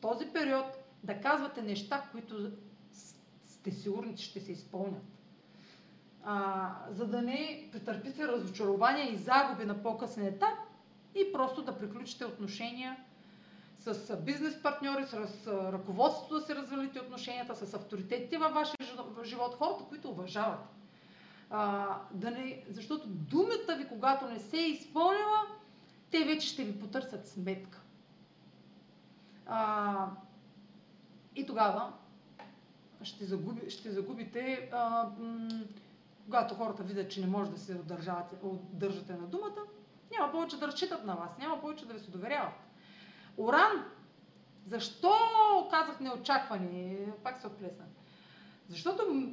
този 0.01 0.25
период 0.25 0.76
да 1.03 1.21
казвате 1.21 1.61
неща, 1.61 2.03
които 2.11 2.51
сте 3.45 3.71
сигурни, 3.71 4.15
че 4.15 4.25
ще 4.25 4.39
се 4.39 4.51
изпълнят. 4.51 5.03
а, 6.23 6.75
за 6.89 7.07
да 7.07 7.21
не 7.21 7.69
претърпите 7.71 8.27
разочарования 8.27 9.13
и 9.13 9.17
загуби 9.17 9.65
на 9.65 9.83
по-късен 9.83 10.25
етап 10.25 10.57
и 11.15 11.31
просто 11.33 11.61
да 11.61 11.77
приключите 11.77 12.25
отношения 12.25 12.97
с 13.79 14.17
бизнес 14.17 14.61
партньори, 14.63 15.05
с 15.05 15.47
ръководството 15.47 16.33
да 16.33 16.41
се 16.41 16.55
развалите 16.55 16.99
отношенията, 16.99 17.55
с 17.55 17.73
авторитетите 17.73 18.37
във 18.37 18.53
вашия 18.53 18.77
живот, 19.23 19.55
хората, 19.55 19.83
които 19.89 20.09
уважавате. 20.09 20.67
А, 21.49 21.87
да 22.11 22.31
не, 22.31 22.63
защото 22.69 23.07
думата 23.07 23.75
ви, 23.77 23.87
когато 23.87 24.27
не 24.27 24.39
се 24.39 24.57
е 24.57 24.69
изпълнила, 24.69 25.41
те 26.11 26.25
вече 26.25 26.47
ще 26.47 26.63
ви 26.63 26.79
потърсят 26.79 27.27
сметка. 27.27 27.81
А, 29.45 30.07
и 31.37 31.45
тогава 31.45 31.93
ще, 33.01 33.25
загуби, 33.25 33.69
ще 33.69 33.91
загубите, 33.91 34.69
а, 34.73 35.09
м- 35.19 35.49
когато 36.25 36.55
хората 36.55 36.83
видят, 36.83 37.11
че 37.11 37.21
не 37.21 37.27
може 37.27 37.51
да 37.51 37.57
се 37.57 37.75
удържате 38.73 39.13
на 39.13 39.27
думата, 39.27 39.63
няма 40.11 40.31
повече 40.31 40.59
да 40.59 40.67
разчитат 40.67 41.05
на 41.05 41.15
вас, 41.15 41.37
няма 41.39 41.61
повече 41.61 41.85
да 41.85 41.93
ви 41.93 41.99
се 41.99 42.11
доверяват. 42.11 42.53
Оран, 43.37 43.85
защо 44.67 45.11
казах 45.71 45.99
неочаквани? 45.99 46.97
Пак 47.23 47.41
се 47.41 47.47
отплесна. 47.47 47.85
Защото 48.67 49.31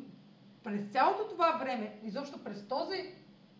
през 0.64 0.92
цялото 0.92 1.28
това 1.28 1.52
време, 1.52 2.00
изобщо 2.02 2.44
през 2.44 2.68
този 2.68 3.14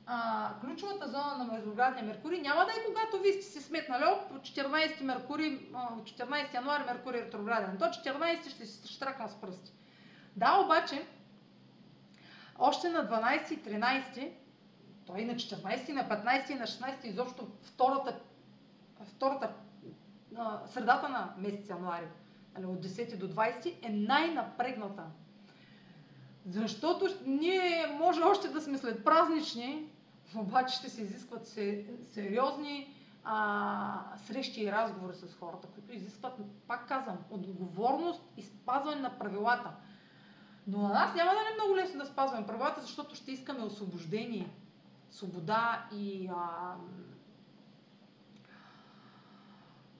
а, 0.06 0.50
ключовата 0.60 1.08
зона 1.08 1.36
на 1.38 1.44
междуградния 1.44 2.04
Меркурий 2.04 2.40
няма 2.40 2.64
да 2.64 2.70
е 2.70 2.84
когато 2.86 3.22
вие 3.22 3.32
сте 3.32 3.42
си 3.42 3.60
сметнали, 3.62 4.04
по 4.28 4.34
14 4.34 5.02
Меркурий, 5.02 5.70
14 5.72 6.54
януари 6.54 6.84
Меркурий 6.84 7.20
е 7.20 7.24
ретрограден. 7.24 7.76
До 7.76 7.84
14 7.84 8.48
ще 8.48 8.66
се 8.66 8.88
штракна 8.88 9.28
с 9.28 9.34
пръсти. 9.34 9.72
Да, 10.36 10.60
обаче, 10.64 11.06
още 12.58 12.88
на 12.88 13.08
12 13.08 13.52
и 13.52 13.62
13, 13.62 14.32
той 15.06 15.24
на 15.24 15.34
14, 15.34 15.92
на 15.92 16.08
15 16.08 16.50
и 16.50 16.54
на 16.54 16.66
16, 16.66 17.04
изобщо 17.04 17.48
втората, 17.62 18.20
втората 19.04 19.50
средата 20.66 21.08
на 21.08 21.34
месец 21.38 21.68
януари, 21.68 22.06
нали, 22.54 22.66
от 22.66 22.86
10 22.86 23.16
до 23.16 23.28
20, 23.28 23.74
е 23.82 23.88
най-напрегната. 23.88 25.02
Защото 26.46 27.08
ние 27.26 27.86
може 27.98 28.22
още 28.22 28.48
да 28.48 28.60
сме 28.60 28.78
след 28.78 29.04
празнични, 29.04 29.88
обаче 30.36 30.76
ще 30.76 30.88
се 30.90 31.02
изискват 31.02 31.46
сериозни 32.12 32.94
а, 33.24 34.16
срещи 34.16 34.62
и 34.62 34.72
разговори 34.72 35.14
с 35.14 35.34
хората, 35.34 35.68
които 35.68 35.92
изискват, 35.92 36.32
пак 36.68 36.88
казвам, 36.88 37.18
отговорност 37.30 38.22
и 38.36 38.42
спазване 38.42 39.00
на 39.00 39.18
правилата. 39.18 39.70
Но 40.66 40.78
на 40.78 40.88
нас 40.88 41.14
няма 41.14 41.30
да 41.30 41.36
е 41.36 41.54
много 41.54 41.76
лесно 41.76 41.98
да 41.98 42.06
спазваме 42.06 42.46
правилата, 42.46 42.80
защото 42.80 43.14
ще 43.14 43.32
искаме 43.32 43.64
освобождение, 43.64 44.50
свобода 45.10 45.88
и 45.92 46.30
а, 46.36 46.74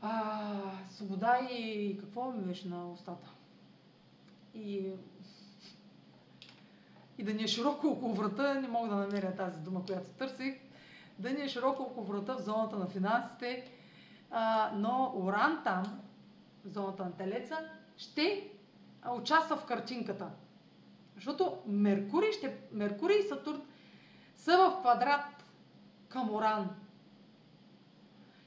а, 0.03 0.51
свобода 0.91 1.39
и 1.51 1.97
какво 2.01 2.33
ми 2.33 2.43
беше 2.43 2.69
на 2.69 2.91
устата? 2.93 3.29
И, 4.55 4.93
и 7.19 7.25
да 7.25 7.35
ни 7.35 7.43
е 7.43 7.49
широко 7.49 7.87
около 7.87 8.15
врата, 8.15 8.55
не 8.55 8.69
мога 8.69 8.89
да 8.89 8.95
намеря 8.95 9.37
тази 9.37 9.61
дума, 9.61 9.85
която 9.87 10.09
търсих, 10.09 10.55
да 11.19 11.31
ни 11.31 11.41
е 11.41 11.49
широко 11.49 11.83
около 11.83 12.07
врата 12.07 12.35
в 12.35 12.43
зоната 12.43 12.77
на 12.77 12.87
финансите, 12.87 13.71
а, 14.31 14.73
но 14.75 15.13
Оран 15.17 15.61
там, 15.65 16.01
в 16.65 16.69
зоната 16.69 17.05
на 17.05 17.17
Телеца, 17.17 17.59
ще 17.97 18.51
участва 19.13 19.57
в 19.57 19.65
картинката. 19.65 20.31
Защото 21.15 21.59
Меркурий, 21.67 22.33
ще, 22.33 22.57
Меркурий 22.73 23.19
и 23.19 23.29
Сатурн 23.29 23.63
са 24.35 24.57
в 24.57 24.81
квадрат 24.81 25.45
към 26.09 26.35
Оран. 26.35 26.71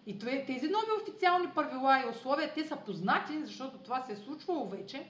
И 0.06 0.20
тези 0.20 0.68
нови 0.68 1.02
официални 1.02 1.48
правила 1.56 2.00
и 2.00 2.10
условия, 2.10 2.54
те 2.54 2.68
са 2.68 2.76
познати, 2.76 3.46
защото 3.46 3.78
това 3.78 4.02
се 4.02 4.14
е 4.14 4.16
случвало 4.16 4.70
вече. 4.70 5.10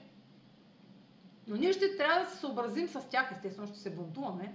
Но 1.48 1.56
ние 1.56 1.72
ще 1.72 1.96
трябва 1.96 2.20
да 2.20 2.30
се 2.30 2.36
съобразим 2.36 2.88
с 2.88 3.08
тях, 3.10 3.32
естествено 3.32 3.68
ще 3.68 3.78
се 3.78 3.94
бунтуваме. 3.94 4.52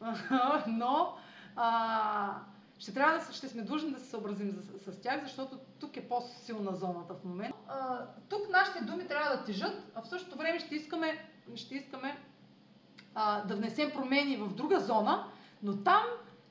Но 0.66 1.16
а, 1.56 2.34
ще 2.78 2.94
трябва 2.94 3.18
да 3.18 3.32
ще 3.32 3.48
сме 3.48 3.62
длъжни 3.62 3.90
да 3.90 3.98
се 3.98 4.10
съобразим 4.10 4.52
с, 4.52 4.92
с 4.92 5.00
тях, 5.00 5.22
защото 5.22 5.58
тук 5.80 5.96
е 5.96 6.08
по-силна 6.08 6.76
зоната 6.76 7.14
в 7.14 7.24
момента. 7.24 7.58
Тук 8.28 8.40
нашите 8.50 8.84
думи 8.84 9.08
трябва 9.08 9.36
да 9.36 9.44
тежат, 9.44 9.92
а 9.94 10.02
в 10.02 10.08
същото 10.08 10.38
време 10.38 10.60
ще 10.60 10.74
искаме, 10.74 11.28
ще 11.54 11.74
искаме 11.74 12.16
а, 13.14 13.44
да 13.44 13.56
внесем 13.56 13.90
промени 13.90 14.36
в 14.36 14.54
друга 14.54 14.80
зона, 14.80 15.26
но 15.62 15.76
там 15.76 16.02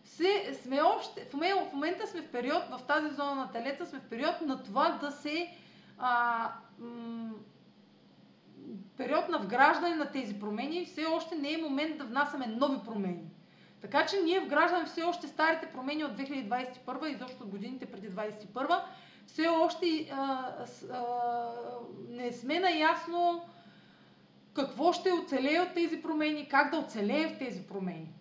се, 0.03 0.59
сме 0.63 0.81
още, 0.81 1.27
в 1.33 1.73
момента 1.73 2.07
сме 2.07 2.21
в 2.21 2.31
период, 2.31 2.63
в 2.71 2.81
тази 2.87 3.15
зона 3.15 3.35
на 3.35 3.51
телеца 3.51 3.85
сме 3.85 3.99
в 3.99 4.09
период 4.09 4.41
на 4.41 4.63
това 4.63 4.89
да 4.89 5.11
се 5.11 5.47
а, 5.97 6.51
м- 6.79 7.31
период 8.97 9.29
на 9.29 9.37
вграждане 9.37 9.95
на 9.95 10.11
тези 10.11 10.39
промени, 10.39 10.85
все 10.85 11.05
още 11.05 11.35
не 11.35 11.53
е 11.53 11.57
момент 11.57 11.97
да 11.97 12.03
внасяме 12.03 12.47
нови 12.47 12.77
промени. 12.85 13.23
Така 13.81 14.05
че 14.05 14.21
ние 14.21 14.39
вграждаме 14.39 14.85
все 14.85 15.03
още 15.03 15.27
старите 15.27 15.69
промени 15.73 16.03
от 16.03 16.11
2021 16.11 17.07
и 17.07 17.23
от 17.23 17.49
годините 17.49 17.85
преди 17.85 18.09
2021. 18.09 18.79
Все 19.27 19.47
още 19.47 19.85
а, 20.11 20.53
а, 20.93 21.03
не 22.09 22.31
сме 22.31 22.59
наясно 22.59 23.41
какво 24.53 24.93
ще 24.93 25.11
оцелее 25.11 25.59
от 25.59 25.73
тези 25.73 26.01
промени, 26.01 26.47
как 26.49 26.71
да 26.71 26.77
оцелее 26.77 27.27
в 27.27 27.37
тези 27.37 27.67
промени. 27.67 28.13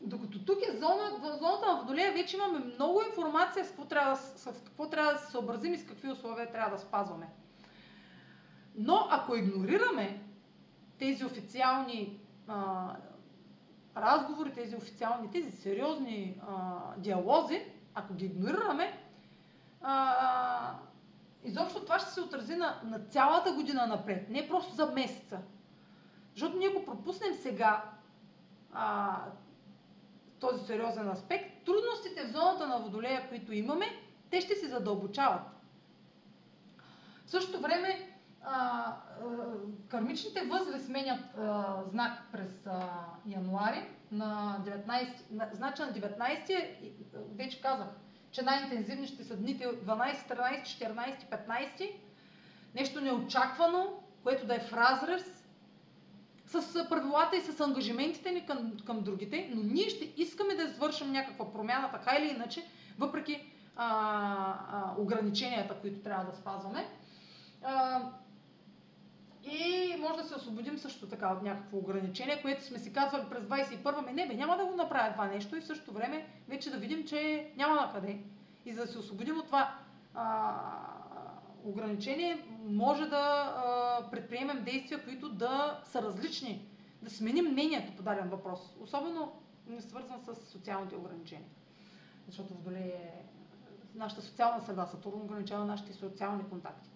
Докато 0.00 0.44
тук 0.44 0.58
е 0.68 0.76
зона, 0.76 1.10
в 1.18 1.38
зоната 1.38 1.66
на 1.66 1.80
Водолея 1.80 2.12
вече 2.12 2.36
имаме 2.36 2.58
много 2.58 3.02
информация 3.08 3.64
с 3.64 3.68
какво, 3.68 3.84
трябва, 3.84 4.16
с 4.16 4.44
какво 4.64 4.90
трябва 4.90 5.12
да 5.12 5.18
се 5.18 5.30
съобразим 5.30 5.74
и 5.74 5.78
с 5.78 5.86
какви 5.86 6.10
условия 6.10 6.52
трябва 6.52 6.76
да 6.76 6.82
спазваме. 6.82 7.26
Но 8.74 9.06
ако 9.10 9.36
игнорираме 9.36 10.22
тези 10.98 11.24
официални 11.24 12.20
а, 12.48 12.88
разговори, 13.96 14.52
тези 14.52 14.76
официални, 14.76 15.30
тези 15.30 15.50
сериозни 15.50 16.40
а, 16.48 16.78
диалози, 16.96 17.64
ако 17.94 18.14
ги 18.14 18.24
игнорираме, 18.24 18.98
а, 19.82 20.74
изобщо 21.44 21.80
това 21.84 21.98
ще 21.98 22.10
се 22.10 22.20
отрази 22.20 22.56
на, 22.56 22.80
на 22.84 22.98
цялата 22.98 23.52
година 23.52 23.86
напред, 23.86 24.30
не 24.30 24.48
просто 24.48 24.74
за 24.74 24.86
месеца. 24.86 25.38
Защото 26.32 26.56
ние 26.56 26.68
ако 26.68 26.84
пропуснем 26.84 27.34
сега 27.34 27.84
а, 28.72 29.16
този 30.40 30.66
сериозен 30.66 31.10
аспект, 31.10 31.64
трудностите 31.64 32.24
в 32.24 32.32
зоната 32.32 32.66
на 32.66 32.78
Водолея, 32.78 33.28
които 33.28 33.52
имаме, 33.52 33.86
те 34.30 34.40
ще 34.40 34.54
се 34.54 34.68
задълбочават. 34.68 35.42
В 37.26 37.30
същото 37.30 37.60
време 37.60 38.19
а, 38.44 38.92
кармичните 39.88 40.42
възли 40.42 40.80
сменят 40.80 41.38
а, 41.38 41.76
знак 41.90 42.22
през 42.32 42.66
а, 42.66 42.88
януари 43.26 43.88
на 44.12 44.58
19, 44.66 45.08
на, 45.30 45.48
значи 45.52 45.82
на 45.82 45.92
19, 45.92 46.92
вече 47.36 47.60
казах, 47.60 47.88
че 48.30 48.42
най-интензивни 48.42 49.06
ще 49.06 49.24
са 49.24 49.36
дните 49.36 49.64
12, 49.64 50.14
13, 50.14 50.62
14, 50.62 51.46
15. 51.48 51.92
Нещо 52.74 53.00
неочаквано, 53.00 53.86
което 54.22 54.46
да 54.46 54.54
е 54.54 54.60
в 54.60 54.72
разрез 54.72 55.40
с 56.46 56.88
правилата 56.88 57.36
и 57.36 57.40
с 57.40 57.60
ангажиментите 57.60 58.30
ни 58.30 58.46
към, 58.46 58.72
към 58.86 59.00
другите, 59.00 59.50
но 59.54 59.62
ние 59.62 59.88
ще 59.88 60.12
искаме 60.16 60.54
да 60.54 60.62
извършим 60.62 61.12
някаква 61.12 61.52
промяна, 61.52 61.90
така 61.92 62.16
или 62.16 62.30
иначе, 62.30 62.64
въпреки 62.98 63.52
а, 63.76 63.86
а, 64.72 64.94
ограниченията, 64.98 65.74
които 65.74 66.00
трябва 66.02 66.24
да 66.24 66.36
спазваме. 66.36 66.88
А, 67.62 68.02
и 69.44 69.96
може 70.00 70.22
да 70.22 70.28
се 70.28 70.34
освободим 70.34 70.78
също 70.78 71.08
така 71.08 71.32
от 71.32 71.42
някакво 71.42 71.78
ограничение, 71.78 72.42
което 72.42 72.64
сме 72.64 72.78
си 72.78 72.92
казвали 72.92 73.24
през 73.30 73.44
21 73.44 74.06
ми 74.06 74.12
не 74.12 74.28
бе, 74.28 74.34
няма 74.34 74.56
да 74.56 74.66
го 74.66 74.76
направя 74.76 75.12
това 75.12 75.26
нещо 75.26 75.56
и 75.56 75.60
в 75.60 75.66
същото 75.66 75.92
време 75.92 76.26
вече 76.48 76.70
да 76.70 76.78
видим, 76.78 77.06
че 77.06 77.50
няма 77.56 77.74
на 77.74 77.92
къде. 77.92 78.18
И 78.66 78.72
за 78.72 78.80
да 78.80 78.92
се 78.92 78.98
освободим 78.98 79.38
от 79.38 79.46
това 79.46 79.74
а, 80.14 80.54
ограничение, 81.64 82.46
може 82.64 83.06
да 83.06 83.16
а, 83.16 84.10
предприемем 84.10 84.64
действия, 84.64 85.04
които 85.04 85.28
да 85.28 85.80
са 85.84 86.02
различни, 86.02 86.68
да 87.02 87.10
сменим 87.10 87.44
мнението 87.44 87.96
по 87.96 88.02
даден 88.02 88.28
въпрос, 88.28 88.60
особено 88.80 89.32
не 89.66 89.80
свързан 89.80 90.20
с 90.20 90.50
социалните 90.50 90.96
ограничения. 90.96 91.48
Защото 92.26 92.54
Водолей 92.54 92.88
е 92.88 93.24
нашата 93.94 94.22
социална 94.22 94.62
среда, 94.62 94.86
Сатурн 94.86 95.22
ограничава 95.22 95.64
нашите 95.64 95.92
социални 95.92 96.48
контакти. 96.48 96.89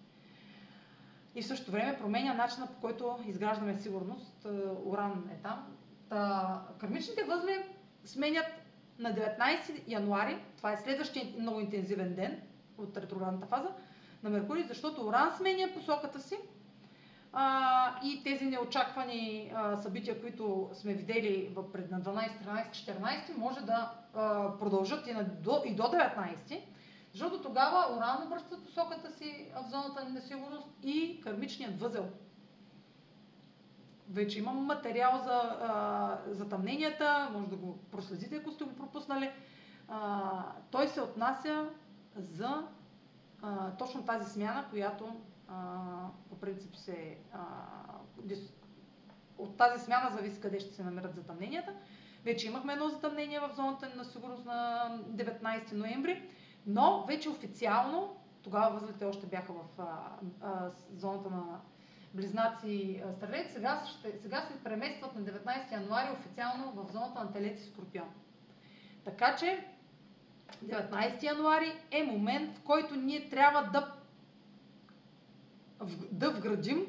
И 1.35 1.41
в 1.41 1.47
същото 1.47 1.71
време 1.71 1.97
променя 1.99 2.33
начина 2.33 2.67
по 2.67 2.81
който 2.81 3.17
изграждаме 3.27 3.75
сигурност. 3.75 4.47
Уран 4.85 5.29
е 5.33 5.41
там. 5.43 5.67
Та, 6.09 6.61
кармичните 6.77 7.23
възли 7.23 7.55
сменят 8.05 8.45
на 8.99 9.13
19 9.13 9.83
януари, 9.87 10.37
това 10.57 10.71
е 10.71 10.77
следващия 10.77 11.25
много 11.39 11.59
интензивен 11.59 12.15
ден 12.15 12.41
от 12.77 12.97
ретроградната 12.97 13.47
фаза, 13.47 13.69
на 14.23 14.29
Меркурий, 14.29 14.63
защото 14.63 15.07
Оран 15.07 15.31
сменя 15.37 15.73
посоката 15.73 16.19
си 16.19 16.35
а, 17.33 17.99
и 18.03 18.23
тези 18.23 18.45
неочаквани 18.45 19.51
а, 19.55 19.77
събития, 19.77 20.21
които 20.21 20.69
сме 20.73 20.93
видели 20.93 21.55
пред 21.73 21.91
на 21.91 22.01
12, 22.01 22.29
13, 22.45 22.71
14, 22.71 23.37
може 23.37 23.61
да 23.61 23.91
а, 24.13 24.51
продължат 24.59 25.07
и, 25.07 25.13
на, 25.13 25.23
до, 25.23 25.61
и 25.65 25.75
до 25.75 25.83
19, 25.83 26.61
защото 27.15 27.41
тогава 27.41 27.95
Уран 27.97 28.27
обръща 28.27 28.63
посоката 28.63 29.11
си 29.11 29.51
в 29.55 29.69
зоната 29.69 30.03
на 30.03 30.09
несигурност 30.09 30.67
и 30.83 31.21
кармичният 31.23 31.79
възел. 31.79 32.09
Вече 34.09 34.39
имам 34.39 34.65
материал 34.65 35.21
за 35.23 35.33
а, 35.33 36.19
затъмненията, 36.27 37.29
може 37.33 37.47
да 37.47 37.55
го 37.55 37.77
проследите, 37.91 38.35
ако 38.35 38.51
сте 38.51 38.63
го 38.63 38.75
пропуснали. 38.75 39.31
А, 39.87 40.31
той 40.71 40.87
се 40.87 41.01
отнася 41.01 41.69
за 42.15 42.67
а, 43.41 43.71
точно 43.71 44.05
тази 44.05 44.31
смяна, 44.31 44.65
която 44.69 45.15
а, 45.47 45.75
по 46.29 46.39
принцип 46.39 46.75
се... 46.75 47.17
А, 47.33 47.39
от 49.37 49.57
тази 49.57 49.83
смяна 49.83 50.09
зависи 50.15 50.41
къде 50.41 50.59
ще 50.59 50.73
се 50.73 50.83
намерят 50.83 51.15
затъмненията. 51.15 51.73
Вече 52.25 52.47
имахме 52.47 52.73
едно 52.73 52.89
затъмнение 52.89 53.39
в 53.39 53.51
зоната 53.55 53.91
на 53.95 54.05
сигурност 54.05 54.45
на 54.45 54.89
19 55.09 55.73
ноември, 55.73 56.29
но 56.67 57.05
вече 57.07 57.29
официално, 57.29 58.15
тогава 58.41 58.79
възлите 58.79 59.05
още 59.05 59.27
бяха 59.27 59.53
в 59.53 59.79
а, 59.79 59.85
а, 60.41 60.71
зоната 60.95 61.29
на 61.29 61.59
Близнаци 62.13 63.03
Стрелец, 63.17 63.53
сега, 63.53 63.83
сега 64.21 64.41
се 64.41 64.63
преместват 64.63 65.15
на 65.15 65.21
19 65.21 65.71
януари 65.71 66.11
официално 66.13 66.71
в 66.71 66.91
зоната 66.91 67.19
на 67.19 67.31
Телец 67.33 67.61
и 67.61 67.69
Скорпион. 67.69 68.09
Така 69.03 69.35
че 69.35 69.65
19 70.65 71.23
януари 71.23 71.73
е 71.91 72.03
момент, 72.03 72.57
в 72.57 72.61
който 72.63 72.95
ние 72.95 73.29
трябва 73.29 73.61
да 73.63 73.93
да 76.11 76.31
вградим 76.31 76.85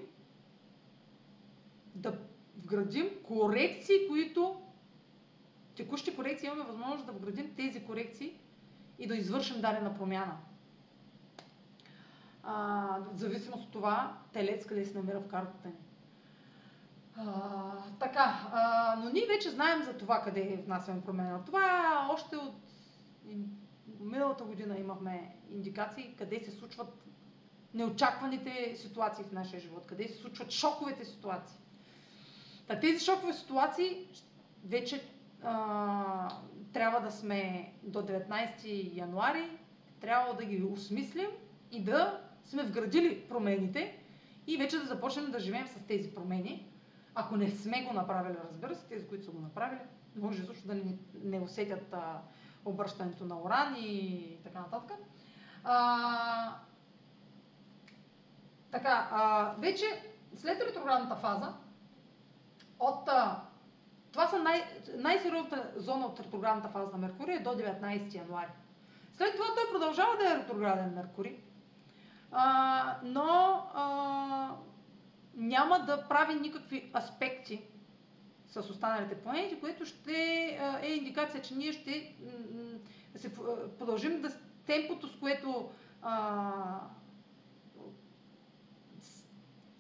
да 1.95 2.19
вградим 2.57 3.11
корекции, 3.25 4.09
които 4.09 4.61
текущи 5.77 6.17
корекции 6.17 6.47
имаме 6.47 6.62
възможност 6.65 7.07
да 7.07 7.12
вградим 7.12 7.55
тези 7.57 7.85
корекции 7.85 8.39
и 8.99 9.07
да 9.07 9.17
извършим 9.17 9.61
дадена 9.61 9.95
промяна. 9.95 10.37
А, 12.43 12.55
в 13.13 13.17
зависимост 13.17 13.65
от 13.65 13.73
това, 13.73 14.19
телец 14.33 14.67
къде 14.67 14.85
се 14.85 14.99
намира 14.99 15.21
в 15.21 15.29
картата 15.29 15.69
ни. 15.69 15.75
А, 17.17 17.73
така, 18.01 18.49
а, 18.53 18.97
но 19.03 19.11
ние 19.11 19.27
вече 19.27 19.51
знаем 19.51 19.83
за 19.83 19.93
това 19.93 20.23
къде 20.23 20.63
внасяме 20.67 21.01
промена. 21.01 21.45
Това 21.45 22.09
още 22.11 22.37
от 22.37 22.55
миналата 24.01 24.45
година 24.45 24.79
имахме 24.79 25.37
индикации 25.51 26.15
къде 26.19 26.41
се 26.41 26.51
случват 26.51 27.07
неочакваните 27.75 28.77
ситуации 28.77 29.25
в 29.25 29.33
нашия 29.33 29.61
живот, 29.61 29.87
къде 29.87 30.09
се 30.09 30.19
случват 30.19 30.51
шоковете 30.51 31.05
ситуации. 31.05 31.59
Та 32.67 32.81
тези 32.81 33.05
шокови 33.05 33.33
ситуации 33.33 34.07
вече 34.65 35.05
трябва 36.73 37.01
да 37.01 37.11
сме 37.11 37.73
до 37.83 38.03
19 38.03 38.97
януари, 38.97 39.51
трябва 40.01 40.35
да 40.35 40.45
ги 40.45 40.63
осмислим 40.63 41.29
и 41.73 41.85
да 41.85 42.21
сме 42.45 42.63
вградили 42.65 43.29
промените 43.29 43.99
и 44.47 44.57
вече 44.57 44.79
да 44.79 44.85
започнем 44.85 45.31
да 45.31 45.41
живеем 45.41 45.67
с 45.67 45.87
тези 45.87 46.15
промени. 46.15 46.73
Ако 47.15 47.37
не 47.37 47.51
сме 47.51 47.85
го 47.85 47.93
направили, 47.93 48.37
разбира 48.51 48.75
се, 48.75 48.87
тези, 48.87 49.07
които 49.09 49.25
са 49.25 49.31
го 49.31 49.41
направили, 49.41 49.81
може 50.17 50.45
също 50.45 50.67
да 50.67 50.75
не, 50.75 50.97
не 51.25 51.41
усетят 51.41 51.93
а, 51.93 52.21
обръщането 52.65 53.25
на 53.25 53.41
уран 53.41 53.75
и 53.79 54.37
така 54.45 54.61
нататък. 54.61 54.97
А, 55.65 56.55
така, 58.71 59.09
а, 59.13 59.55
вече 59.59 59.85
след 60.37 60.61
ретроградната 60.61 61.17
фаза, 61.17 61.55
от, 62.81 63.09
а, 63.09 63.43
това 64.16 64.29
са 64.29 64.38
най- 64.38 64.64
най-сериозната 64.96 65.72
зона 65.76 66.07
от 66.07 66.20
ретроградната 66.20 66.68
фаза 66.68 66.92
на 66.92 66.98
Меркурий 66.98 67.37
е 67.37 67.40
до 67.40 67.50
19 67.50 68.14
януари. 68.14 68.50
След 69.16 69.33
това 69.33 69.46
той 69.55 69.72
продължава 69.72 70.16
да 70.16 70.33
е 70.33 70.37
ретрограден 70.38 70.94
Меркурий, 70.94 71.37
а, 72.33 72.96
но 73.02 73.62
а, 73.74 74.50
няма 75.35 75.79
да 75.79 76.09
прави 76.09 76.35
никакви 76.35 76.90
аспекти 76.96 77.62
с 78.46 78.57
останалите 78.70 79.14
планети, 79.14 79.61
което 79.61 79.87
ще 79.87 80.12
е 80.83 80.88
индикация, 80.88 81.42
че 81.42 81.55
ние 81.55 81.72
ще 81.72 82.14
се 83.16 83.35
продължим 83.79 84.22
да 84.22 84.29
темпото, 84.66 85.09
с 85.09 85.16
което 85.20 85.70
а, 86.02 86.81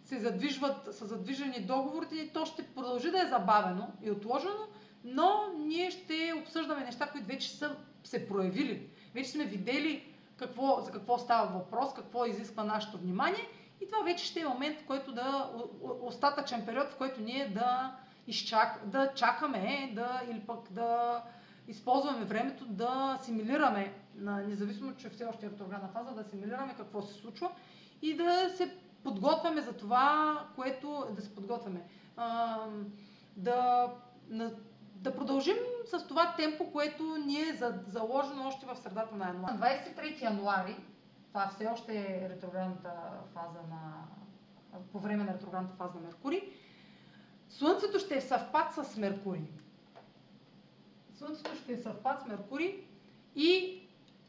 се 0.06 0.18
задвижват, 0.18 0.94
са 0.94 1.06
задвижени 1.06 1.60
договорите, 1.60 2.30
то 2.34 2.46
ще 2.46 2.62
продължи 2.62 3.10
да 3.10 3.22
е 3.22 3.26
забавено 3.26 3.88
и 4.02 4.10
отложено, 4.10 4.66
но 5.04 5.30
ние 5.58 5.90
ще 5.90 6.32
обсъждаме 6.42 6.84
неща, 6.84 7.06
които 7.06 7.26
вече 7.26 7.50
са 7.50 7.76
се 8.04 8.28
проявили. 8.28 8.88
Вече 9.14 9.30
сме 9.30 9.44
видели 9.44 10.14
какво, 10.36 10.80
за 10.80 10.90
какво 10.92 11.18
става 11.18 11.58
въпрос, 11.58 11.94
какво 11.94 12.26
изисква 12.26 12.64
нашето 12.64 12.98
внимание 12.98 13.48
и 13.80 13.86
това 13.86 14.04
вече 14.04 14.24
ще 14.24 14.40
е 14.40 14.48
момент, 14.48 14.76
който 14.86 15.12
да, 15.12 15.50
остатъчен 16.00 16.66
период, 16.66 16.88
в 16.88 16.96
който 16.96 17.20
ние 17.20 17.48
да, 17.48 17.96
изчак, 18.26 18.80
да 18.84 19.12
чакаме 19.14 19.92
да, 19.94 20.22
или 20.30 20.40
пък 20.40 20.72
да 20.72 21.22
използваме 21.68 22.24
времето 22.24 22.64
да 22.64 23.18
асимилираме, 23.20 23.92
независимо, 24.18 24.96
че 24.96 25.08
все 25.08 25.24
още 25.24 25.46
е 25.46 25.50
ретроградна 25.50 25.88
фаза, 25.88 26.10
да 26.14 26.20
асимилираме 26.20 26.74
какво 26.76 27.02
се 27.02 27.14
случва 27.14 27.50
и 28.02 28.16
да 28.16 28.50
се 28.56 28.74
подготвяме 29.04 29.60
за 29.60 29.72
това, 29.72 30.40
което 30.56 31.06
да 31.10 31.22
се 31.22 31.34
подготвяме. 31.34 31.88
А, 32.16 32.58
да, 33.36 33.90
на, 34.28 34.52
да 34.94 35.16
продължим 35.16 35.56
с 35.84 36.06
това 36.06 36.34
темпо, 36.36 36.72
което 36.72 37.16
ни 37.16 37.40
е 37.40 37.58
заложено 37.86 38.48
още 38.48 38.66
в 38.66 38.76
средата 38.76 39.16
на 39.16 39.26
януари. 39.26 39.54
23 39.54 40.22
януари, 40.22 40.76
това 41.28 41.48
все 41.48 41.66
още 41.66 41.98
е 41.98 42.28
ретроградната 42.28 42.92
фаза 43.34 43.58
на, 43.70 44.04
по 44.92 44.98
време 44.98 45.24
на 45.24 45.34
ретроградната 45.34 45.76
фаза 45.76 45.94
на 45.94 46.00
Меркурий, 46.00 46.42
Слънцето 47.48 47.98
ще 47.98 48.16
е 48.16 48.20
съвпад 48.20 48.74
с 48.74 48.96
Меркурий. 48.96 49.48
Слънцето 51.18 51.56
ще 51.56 51.72
е 51.72 51.76
съвпад 51.76 52.20
с 52.22 52.26
Меркурий 52.26 52.84
и 53.36 53.82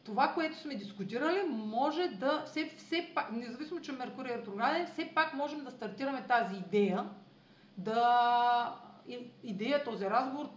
това, 0.08 0.34
което 0.34 0.58
сме 0.58 0.76
дискутирали, 0.76 1.44
може 1.50 2.08
да, 2.08 2.44
все, 2.46 2.72
все 2.78 3.12
пак, 3.16 3.32
независимо, 3.32 3.82
че 3.82 3.92
Меркурий 3.92 4.34
е 4.34 4.38
ретрограден, 4.38 4.88
все 4.88 5.12
пак 5.16 5.34
можем 5.34 5.64
да 5.64 5.72
стартираме 5.72 6.26
тази 6.28 6.56
идея, 6.56 7.10
да, 7.78 8.76
идея, 9.44 9.84
този 9.84 10.06
разговор, 10.06 10.50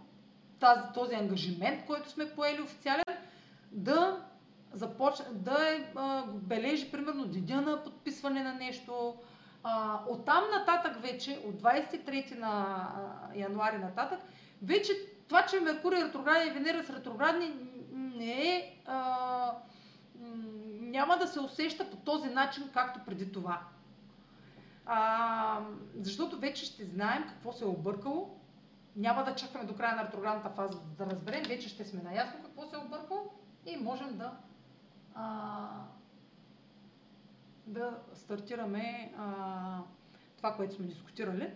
тази, 0.59 0.81
този 0.93 1.15
ангажимент, 1.15 1.85
който 1.85 2.09
сме 2.09 2.29
поели 2.29 2.61
официален, 2.61 3.03
да 3.71 4.25
започне, 4.73 5.25
да 5.31 5.75
е, 5.75 5.91
а, 5.95 6.23
бележи 6.27 6.91
примерно 6.91 7.25
деня 7.25 7.61
на 7.61 7.83
подписване 7.83 8.43
на 8.43 8.53
нещо. 8.53 9.15
А, 9.63 9.99
оттам 10.09 10.43
нататък 10.51 11.01
вече, 11.01 11.39
от 11.45 11.61
23 11.61 12.39
на 12.39 12.47
а, 12.49 13.37
януари 13.39 13.77
нататък, 13.77 14.19
вече 14.61 14.91
това, 15.27 15.45
че 15.45 15.59
Меркурий 15.59 16.01
е 16.01 16.05
ретрограден 16.05 16.47
и 16.47 16.51
Венера 16.51 16.83
са 16.83 16.93
ретроградни, 16.93 17.53
не 18.21 18.55
е, 18.55 18.81
а, 18.85 19.51
няма 20.79 21.17
да 21.17 21.27
се 21.27 21.39
усеща 21.39 21.89
по 21.89 21.97
този 21.97 22.29
начин, 22.29 22.69
както 22.73 22.99
преди 23.05 23.31
това. 23.31 23.61
А, 24.85 25.59
защото 25.99 26.39
вече 26.39 26.65
ще 26.65 26.85
знаем 26.85 27.25
какво 27.29 27.51
се 27.51 27.63
е 27.63 27.67
объркало. 27.67 28.39
Няма 28.95 29.23
да 29.23 29.35
чакаме 29.35 29.65
до 29.65 29.75
края 29.75 29.95
на 29.95 30.03
ретроградната 30.03 30.49
фаза 30.49 30.79
да 30.97 31.05
разберем, 31.05 31.43
вече 31.47 31.69
ще 31.69 31.85
сме 31.85 32.03
наясно 32.03 32.43
какво 32.43 32.65
се 32.65 32.75
е 32.75 32.79
объркало 32.79 33.31
и 33.65 33.77
можем 33.77 34.17
да, 34.17 34.37
а, 35.15 35.67
да 37.67 37.99
стартираме 38.13 39.13
а, 39.17 39.77
това, 40.37 40.55
което 40.55 40.75
сме 40.75 40.85
дискутирали. 40.85 41.53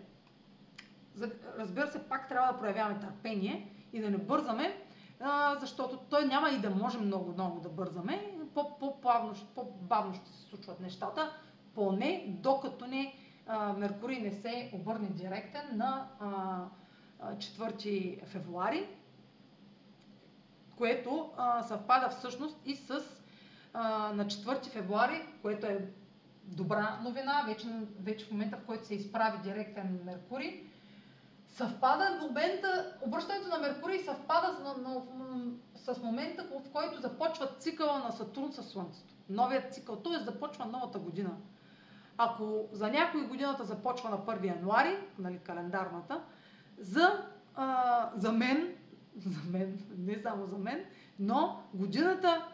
Разбира 1.58 1.88
се, 1.88 2.10
пак 2.10 2.30
трябва 2.30 2.54
да 2.54 2.60
проявяваме 2.60 2.99
търпение 2.99 3.71
и 3.93 4.01
да 4.01 4.10
не 4.10 4.17
бързаме, 4.17 4.85
защото 5.60 5.97
той 5.97 6.25
няма 6.25 6.49
и 6.49 6.60
да 6.60 6.69
може 6.69 6.97
много-много 6.97 7.60
да 7.60 7.69
бързаме. 7.69 8.38
По-бавно 8.54 9.34
по 9.56 9.65
по 9.65 10.13
ще 10.13 10.29
се 10.29 10.42
случват 10.42 10.79
нещата, 10.79 11.31
поне 11.75 12.25
докато 12.27 12.87
не 12.87 13.13
а, 13.48 13.73
Меркурий 13.73 14.19
не 14.19 14.31
се 14.31 14.71
обърне 14.73 15.08
директен 15.08 15.77
на 15.77 16.08
а, 16.19 17.35
4 17.35 18.25
февруари, 18.25 18.87
което 20.77 21.31
а, 21.37 21.63
съвпада 21.63 22.10
всъщност 22.10 22.58
и 22.65 22.75
с 22.75 23.00
а, 23.73 24.13
на 24.13 24.25
4 24.25 24.69
февруари, 24.69 25.21
което 25.42 25.65
е 25.65 25.90
добра 26.44 27.00
новина, 27.04 27.44
вече, 27.48 27.67
вече 28.00 28.25
в 28.25 28.31
момента, 28.31 28.58
в 28.58 28.65
който 28.65 28.85
се 28.85 28.96
изправи 28.96 29.37
директен 29.44 30.00
Меркурий, 30.06 30.63
съвпада 31.56 32.17
в 32.19 32.21
момента, 32.21 32.97
обръщането 33.01 33.47
на 33.47 33.58
Меркурий 33.58 33.99
съвпада 33.99 34.56
с, 34.56 34.63
на, 34.63 34.73
на, 34.89 35.01
с 35.75 36.01
момента, 36.03 36.43
в 36.43 36.71
който 36.71 37.01
започва 37.01 37.47
цикъла 37.60 37.99
на 37.99 38.12
Сатурн 38.12 38.51
със 38.51 38.69
Слънцето. 38.69 39.13
Новият 39.29 39.73
цикъл, 39.73 39.95
т.е. 39.95 40.23
започва 40.23 40.65
новата 40.65 40.99
година. 40.99 41.31
ако 42.17 42.69
за 42.71 42.87
някои 42.87 43.27
годината 43.27 43.63
започва 43.63 44.10
на 44.10 44.17
1 44.17 44.45
януари, 44.45 44.97
нали, 45.19 45.39
календарната, 45.39 46.21
за, 46.77 47.23
а, 47.56 48.10
за 48.15 48.31
мен, 48.31 48.75
за 49.17 49.39
мен, 49.51 49.79
не 49.97 50.19
само 50.21 50.45
за 50.45 50.58
мен, 50.58 50.85
но 51.19 51.62
годината 51.73 52.47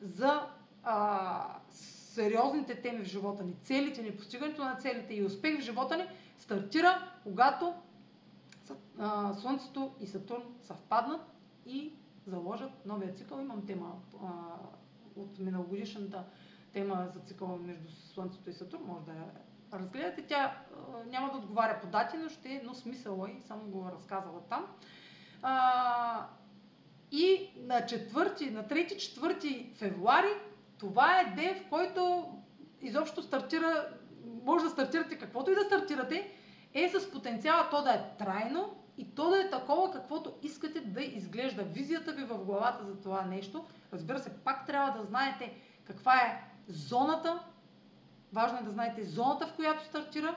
за 0.00 0.46
а, 0.84 1.60
сериозните 1.70 2.82
теми 2.82 3.04
в 3.04 3.08
живота 3.08 3.44
ни, 3.44 3.54
целите 3.62 4.02
ни, 4.02 4.16
постигането 4.16 4.64
на 4.64 4.76
целите 4.76 5.14
и 5.14 5.24
успех 5.24 5.58
в 5.58 5.62
живота 5.62 5.96
ни, 5.96 6.04
стартира, 6.38 7.10
когато 7.22 7.74
Слънцето 9.40 9.94
и 10.00 10.06
Сатурн 10.06 10.42
съвпаднат 10.62 11.20
и 11.66 11.92
заложат 12.26 12.86
новия 12.86 13.14
цикъл. 13.14 13.40
Имам 13.40 13.66
тема 13.66 13.92
а, 14.22 14.28
от 15.16 15.38
миналогодишната 15.38 16.24
тема 16.72 17.08
за 17.14 17.20
цикъла 17.20 17.56
между 17.56 17.90
Слънцето 17.90 18.50
и 18.50 18.52
Сатурн, 18.52 18.82
може 18.86 19.04
да 19.04 19.12
я 19.12 19.30
разгледате. 19.72 20.26
Тя 20.26 20.36
а, 20.44 21.04
няма 21.10 21.32
да 21.32 21.38
отговаря 21.38 21.80
по 21.80 21.86
дати, 21.86 22.16
но, 22.16 22.28
ще, 22.28 22.62
но 22.64 22.74
смисъла 22.74 23.30
и 23.30 23.40
съм 23.40 23.60
го 23.60 23.90
разказала 23.92 24.40
там. 24.48 24.66
А, 25.42 26.26
и 27.10 27.50
на 27.56 27.80
4, 27.80 28.50
на 28.50 28.64
3-4 28.64 29.74
февруари, 29.76 30.32
това 30.78 31.20
е 31.20 31.34
ден, 31.34 31.64
в 31.64 31.68
който 31.68 32.32
изобщо 32.80 33.22
стартира, 33.22 33.88
може 34.44 34.64
да 34.64 34.70
стартирате 34.70 35.18
каквото 35.18 35.50
и 35.50 35.54
да 35.54 35.60
стартирате, 35.60 36.32
е 36.74 36.88
с 36.88 37.10
потенциала 37.10 37.68
то 37.70 37.82
да 37.82 37.94
е 37.94 38.16
трайно 38.18 38.76
и 38.98 39.14
то 39.14 39.30
да 39.30 39.40
е 39.40 39.50
такова, 39.50 39.92
каквото 39.92 40.34
искате 40.42 40.80
да 40.80 41.02
изглежда. 41.02 41.62
Визията 41.62 42.12
ви 42.12 42.24
в 42.24 42.38
главата 42.38 42.84
за 42.84 43.00
това 43.00 43.22
нещо. 43.22 43.64
Разбира 43.92 44.18
се, 44.18 44.36
пак 44.36 44.66
трябва 44.66 44.98
да 44.98 45.04
знаете 45.04 45.54
каква 45.84 46.16
е 46.16 46.44
зоната. 46.68 47.42
Важно 48.32 48.58
е 48.58 48.62
да 48.62 48.70
знаете 48.70 49.04
зоната, 49.04 49.46
в 49.46 49.54
която 49.54 49.84
стартира. 49.84 50.36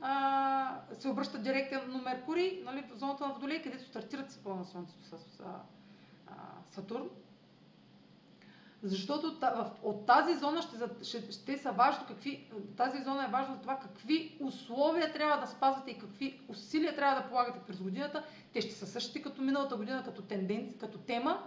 А, 0.00 0.80
се 0.92 1.08
обръща 1.08 1.38
директно 1.38 2.02
Меркурий, 2.02 2.62
нали, 2.64 2.84
в 2.94 2.98
зоната 2.98 3.26
на 3.26 3.32
Водолей, 3.32 3.62
където 3.62 3.84
стартират 3.84 4.30
цикъл 4.30 4.56
на 4.56 4.64
Слънцето 4.64 5.04
с 5.04 5.40
а, 5.40 5.44
а, 6.26 6.32
Сатурн. 6.70 7.08
Защото 8.82 9.36
от 9.82 10.06
тази 10.06 10.34
зона 10.34 10.62
ще, 10.62 10.76
ще, 11.04 11.32
ще 11.32 11.58
са 11.58 11.72
важно 11.72 12.04
какви, 12.08 12.50
тази 12.76 13.02
зона 13.02 13.24
е 13.24 13.30
важна 13.30 13.54
за 13.54 13.60
това 13.60 13.78
какви 13.78 14.38
условия 14.40 15.12
трябва 15.12 15.40
да 15.40 15.46
спазвате 15.46 15.90
и 15.90 15.98
какви 15.98 16.40
усилия 16.48 16.96
трябва 16.96 17.22
да 17.22 17.28
полагате 17.28 17.60
през 17.66 17.82
годината. 17.82 18.24
Те 18.52 18.60
ще 18.60 18.74
са 18.74 18.86
същите 18.86 19.22
като 19.22 19.42
миналата 19.42 19.76
година, 19.76 20.02
като 20.04 20.22
тенденция, 20.22 20.78
като 20.78 20.98
тема, 20.98 21.42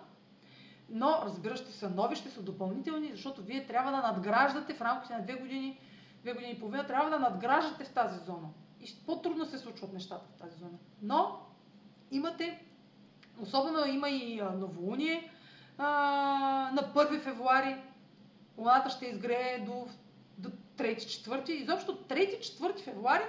но 0.89 1.19
разбира 1.25 1.55
ще 1.57 1.71
са 1.71 1.89
нови, 1.89 2.15
ще 2.15 2.29
са 2.29 2.41
допълнителни, 2.41 3.11
защото 3.11 3.41
вие 3.41 3.67
трябва 3.67 3.91
да 3.91 3.97
надграждате 3.97 4.73
в 4.73 4.81
рамките 4.81 5.13
на 5.13 5.21
две 5.23 5.33
години, 5.33 5.79
две 6.21 6.33
години 6.33 6.51
и 6.51 6.59
половина, 6.59 6.87
трябва 6.87 7.09
да 7.09 7.19
надграждате 7.19 7.83
в 7.83 7.93
тази 7.93 8.25
зона. 8.25 8.47
И 8.81 8.95
по-трудно 9.05 9.45
се 9.45 9.57
случват 9.57 9.93
нещата 9.93 10.25
в 10.35 10.39
тази 10.41 10.59
зона. 10.59 10.77
Но 11.01 11.39
имате, 12.11 12.65
особено 13.41 13.85
има 13.85 14.09
и 14.09 14.41
новолуние, 14.41 15.32
на 15.79 16.91
1 16.95 17.21
февруари 17.21 17.75
луната 18.57 18.89
ще 18.89 19.05
изгрее 19.05 19.59
до, 19.65 19.87
до 20.37 20.49
3-4. 20.77 21.49
Изобщо 21.49 21.97
3-4 21.97 22.83
февруари 22.83 23.23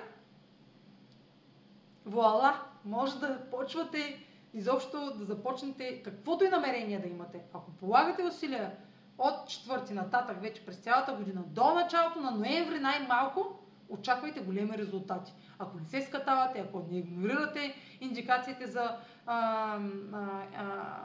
вуала, 2.07 2.61
може 2.85 3.19
да 3.19 3.51
почвате 3.51 4.27
изобщо 4.55 5.15
да 5.15 5.25
започнете 5.25 6.03
каквото 6.03 6.45
и 6.45 6.49
намерение 6.49 6.99
да 6.99 7.09
имате. 7.09 7.41
Ако 7.55 7.71
полагате 7.71 8.23
усилия 8.23 8.77
от 9.19 9.35
4 9.35 9.91
нататък 9.91 10.41
вече 10.41 10.67
през 10.67 10.77
цялата 10.77 11.13
година 11.13 11.43
до 11.47 11.75
началото 11.75 12.21
на 12.21 12.31
ноември 12.31 12.79
най-малко, 12.79 13.59
очаквайте 13.89 14.41
големи 14.41 14.79
резултати. 14.79 15.33
Ако 15.59 15.79
не 15.79 15.85
се 15.85 16.03
скатавате, 16.03 16.61
ако 16.61 16.87
не 16.91 16.99
игнорирате 16.99 17.75
индикациите 18.01 18.67
за 18.67 18.97
а, 19.27 19.79
а, 20.13 20.43
а, 20.57 21.05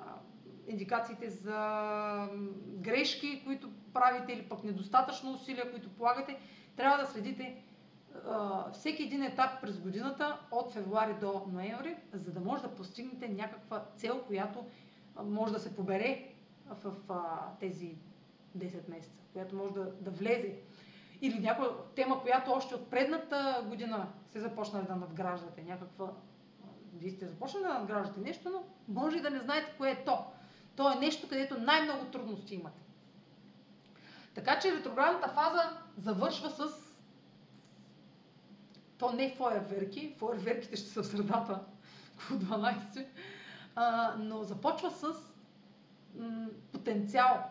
индикациите 0.69 1.29
за 1.29 2.29
грешки, 2.77 3.41
които 3.45 3.69
правите 3.93 4.33
или 4.33 4.49
пък 4.49 4.63
недостатъчно 4.63 5.33
усилия, 5.33 5.71
които 5.71 5.89
полагате, 5.89 6.39
трябва 6.75 6.97
да 6.97 7.05
следите 7.05 7.63
а, 8.27 8.71
всеки 8.71 9.03
един 9.03 9.23
етап 9.23 9.61
през 9.61 9.79
годината, 9.79 10.39
от 10.51 10.73
февруари 10.73 11.13
до 11.21 11.45
ноември, 11.51 11.95
за 12.13 12.31
да 12.31 12.39
може 12.39 12.63
да 12.63 12.75
постигнете 12.75 13.27
някаква 13.27 13.85
цел, 13.95 14.23
която 14.27 14.65
може 15.23 15.53
да 15.53 15.59
се 15.59 15.75
побере 15.75 16.27
в, 16.83 16.93
а, 17.09 17.39
тези 17.59 17.95
10 18.57 18.89
месеца, 18.89 19.23
която 19.33 19.55
може 19.55 19.73
да, 19.73 19.91
да 20.01 20.11
влезе. 20.11 20.55
Или 21.21 21.39
някаква 21.39 21.69
тема, 21.95 22.21
която 22.21 22.51
още 22.51 22.75
от 22.75 22.89
предната 22.89 23.65
година 23.69 24.07
се 24.27 24.39
започнали 24.39 24.85
да 24.87 24.95
надграждате. 24.95 25.63
Някаква. 25.63 26.11
Вие 26.93 27.11
сте 27.11 27.27
започнали 27.27 27.63
да 27.63 27.73
надграждате 27.73 28.19
нещо, 28.19 28.49
но 28.49 28.63
може 29.01 29.17
и 29.17 29.21
да 29.21 29.29
не 29.29 29.39
знаете 29.39 29.73
кое 29.77 29.91
е 29.91 30.03
то. 30.03 30.25
То 30.79 30.91
е 30.91 30.95
нещо, 30.95 31.27
където 31.27 31.59
най-много 31.59 32.05
трудности 32.05 32.55
имате. 32.55 32.81
Така 34.35 34.59
че 34.59 34.75
ретроградната 34.75 35.27
фаза 35.27 35.77
завършва 35.97 36.49
с 36.49 36.63
то 38.97 39.11
не 39.11 39.35
фойерверки, 39.35 40.15
фойерверките 40.17 40.75
ще 40.75 40.89
са 40.89 41.03
в 41.03 41.07
средата, 41.07 41.59
около 42.15 42.39
12, 42.39 43.05
а, 43.75 44.15
но 44.19 44.43
започва 44.43 44.91
с 44.91 45.03
м, 46.19 46.47
потенциал. 46.71 47.43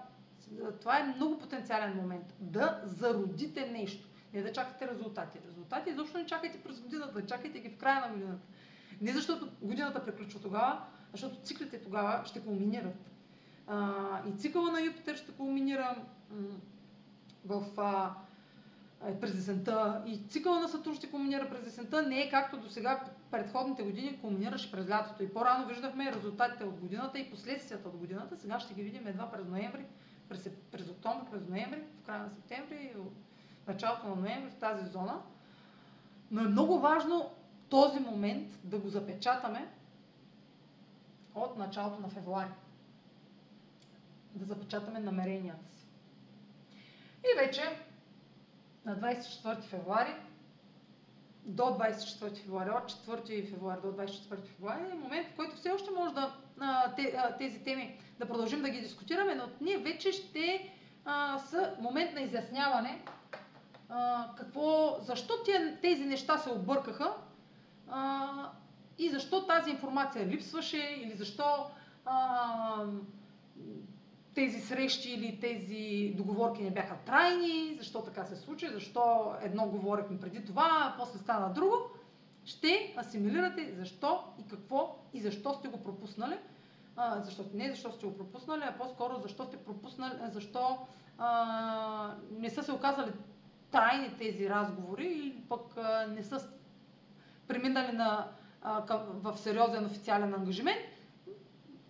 Това 0.81 0.99
е 0.99 1.15
много 1.17 1.39
потенциален 1.39 1.97
момент. 1.97 2.35
Да 2.41 2.81
зародите 2.85 3.71
нещо. 3.71 4.09
Не 4.35 4.43
да 4.43 4.53
чакате 4.53 4.89
резултати. 4.89 5.39
Резултати 5.49 5.91
изобщо 5.91 6.19
не 6.19 6.27
чакайте 6.27 6.63
през 6.63 6.81
годината, 6.81 7.27
чакайте 7.27 7.61
ги 7.61 7.69
в 7.69 7.79
края 7.79 8.01
на 8.01 8.15
годината. 8.15 8.47
Не 9.01 9.13
защото 9.13 9.49
годината 9.63 10.05
приключва 10.05 10.41
тогава, 10.41 10.85
защото 11.13 11.37
циклите 11.43 11.83
тогава 11.83 12.25
ще 12.25 12.41
кулминират. 12.41 13.09
И 14.27 14.33
цикъла 14.39 14.73
на 14.73 14.81
Юпитер 14.81 15.17
ще 15.17 15.33
кулминира 15.33 15.97
в 17.45 17.65
а, 17.77 18.15
е, 19.07 19.21
през 19.21 19.35
есента 19.35 20.03
и 20.07 20.21
цикъла 20.29 20.61
на 20.61 20.69
Сатурн 20.69 20.97
ще 20.97 21.11
кулминира 21.11 21.49
през 21.51 21.67
есента. 21.67 22.03
Не 22.03 22.21
е 22.21 22.31
както 22.31 22.57
до 22.57 22.69
сега 22.69 23.05
предходните 23.31 23.83
години 23.83 24.19
кулминираше 24.21 24.73
през 24.73 24.89
лятото. 24.89 25.23
И 25.23 25.33
по-рано 25.33 25.67
виждахме 25.67 26.13
резултатите 26.13 26.65
от 26.65 26.81
годината 26.81 27.19
и 27.19 27.31
последствията 27.31 27.89
от 27.89 27.97
годината. 27.97 28.37
Сега 28.37 28.61
ще 28.61 28.75
ги 28.75 28.83
видим 28.83 29.07
едва 29.07 29.31
през 29.31 29.47
ноември, 29.47 29.85
през, 30.29 30.49
през 30.73 30.89
октомври, 30.89 31.27
през 31.31 31.49
ноември, 31.49 31.83
в 32.03 32.07
края 32.07 32.23
на 32.23 32.31
септември 32.31 32.77
и 32.77 32.99
началото 33.69 34.09
на 34.09 34.17
ноември 34.17 34.51
в 34.51 34.55
тази 34.55 34.91
зона. 34.91 35.21
Но 36.31 36.41
е 36.41 36.49
много 36.49 36.79
важно 36.79 37.31
този 37.69 38.01
момент 38.01 38.59
да 38.65 38.79
го 38.79 38.89
запечатаме 38.89 39.69
от 41.35 41.57
началото 41.57 42.01
на 42.01 42.09
февруари 42.09 42.51
да 44.35 44.45
запечатаме 44.45 45.01
намеренията 45.01 45.67
си. 45.77 45.87
И 47.21 47.47
вече 47.47 47.63
на 48.85 48.97
24 48.97 49.63
февруари 49.63 50.15
до 51.45 51.63
24 51.63 52.37
февруари, 52.37 52.71
от 52.71 52.93
4 52.93 53.51
февруари 53.51 53.81
до 53.81 53.89
24 53.89 54.45
февруари 54.45 54.91
е 54.91 54.95
момент, 54.95 55.29
в 55.29 55.37
който 55.37 55.57
все 55.57 55.71
още 55.71 55.91
може 55.91 56.15
да 56.15 56.35
тези 57.39 57.65
теми 57.65 58.01
да 58.19 58.27
продължим 58.27 58.63
да 58.63 58.71
ги 58.71 58.81
дискутираме, 58.81 59.35
но 59.35 59.45
ние 59.61 59.79
вече 59.79 60.13
ще 60.13 60.73
а, 61.05 61.41
момент 61.81 62.15
на 62.15 62.21
изясняване 62.21 63.03
какво, 64.37 64.97
защо 65.01 65.35
тези 65.83 66.05
неща 66.05 66.39
се 66.39 66.51
объркаха 66.51 67.15
и 68.99 69.09
защо 69.09 69.47
тази 69.47 69.71
информация 69.71 70.27
липсваше 70.27 70.99
или 71.03 71.17
защо 71.17 71.45
тези 74.39 74.61
срещи 74.61 75.11
или 75.11 75.41
тези 75.41 76.15
договорки 76.17 76.63
не 76.63 76.71
бяха 76.71 76.97
трайни, 76.97 77.77
защо 77.79 78.03
така 78.03 78.25
се 78.25 78.37
случи, 78.37 78.69
защо 78.69 79.35
едно 79.43 79.67
говорихме 79.67 80.21
преди 80.21 80.45
това, 80.45 80.69
а 80.71 80.95
после 80.99 81.19
стана 81.19 81.53
друго, 81.53 81.77
ще 82.45 82.95
асимилирате 82.99 83.75
защо 83.79 84.25
и 84.41 84.49
какво 84.49 84.97
и 85.13 85.21
защо 85.21 85.55
сте 85.55 85.69
го 85.69 85.83
пропуснали. 85.83 86.37
А, 86.97 87.21
защото 87.21 87.57
не 87.57 87.71
защо 87.71 87.93
сте 87.93 88.07
го 88.07 88.17
пропуснали, 88.17 88.63
а 88.65 88.79
по-скоро 88.79 89.21
защо 89.23 89.45
сте 89.45 89.57
пропуснали, 89.57 90.13
защо 90.33 90.79
а, 91.19 92.15
не 92.31 92.51
са 92.51 92.63
се 92.63 92.73
оказали 92.73 93.11
трайни 93.71 94.17
тези 94.19 94.51
разговори 94.51 95.07
или 95.07 95.43
пък 95.49 95.77
а, 95.77 96.07
не 96.07 96.23
са 96.23 96.49
преминали 97.49 97.93
на, 97.93 98.29
а, 98.63 98.87
към, 98.87 99.01
в 99.13 99.39
сериозен 99.39 99.87
официален 99.87 100.35
ангажимент 100.35 100.98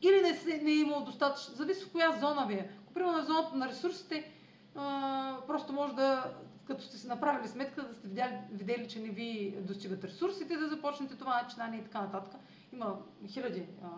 или 0.03 0.23
не, 0.23 0.35
се, 0.35 0.61
не 0.63 0.71
е 0.71 0.75
имало 0.75 1.05
достатъчно, 1.05 1.55
зависи 1.55 1.85
в 1.85 1.93
коя 1.93 2.13
зона 2.13 2.47
ви 2.47 2.55
е. 2.55 2.71
Ако 2.83 2.93
примерно 2.95 3.17
на 3.17 3.25
зоната 3.25 3.57
на 3.57 3.69
ресурсите, 3.69 4.31
а, 4.75 5.37
просто 5.47 5.73
може 5.73 5.95
да, 5.95 6.33
като 6.65 6.83
сте 6.85 6.99
си 6.99 7.07
направили 7.07 7.49
сметка, 7.49 7.83
да 7.83 7.95
сте 7.95 8.09
видяли, 8.09 8.39
видели, 8.51 8.89
че 8.89 9.01
не 9.01 9.09
ви 9.09 9.55
достигат 9.61 10.05
ресурсите, 10.05 10.57
да 10.57 10.69
започнете 10.69 11.17
това 11.17 11.43
начинание 11.43 11.81
и 11.81 11.85
така 11.85 12.01
нататък. 12.01 12.41
Има 12.73 12.99
хиляди 13.29 13.67
а, 13.83 13.89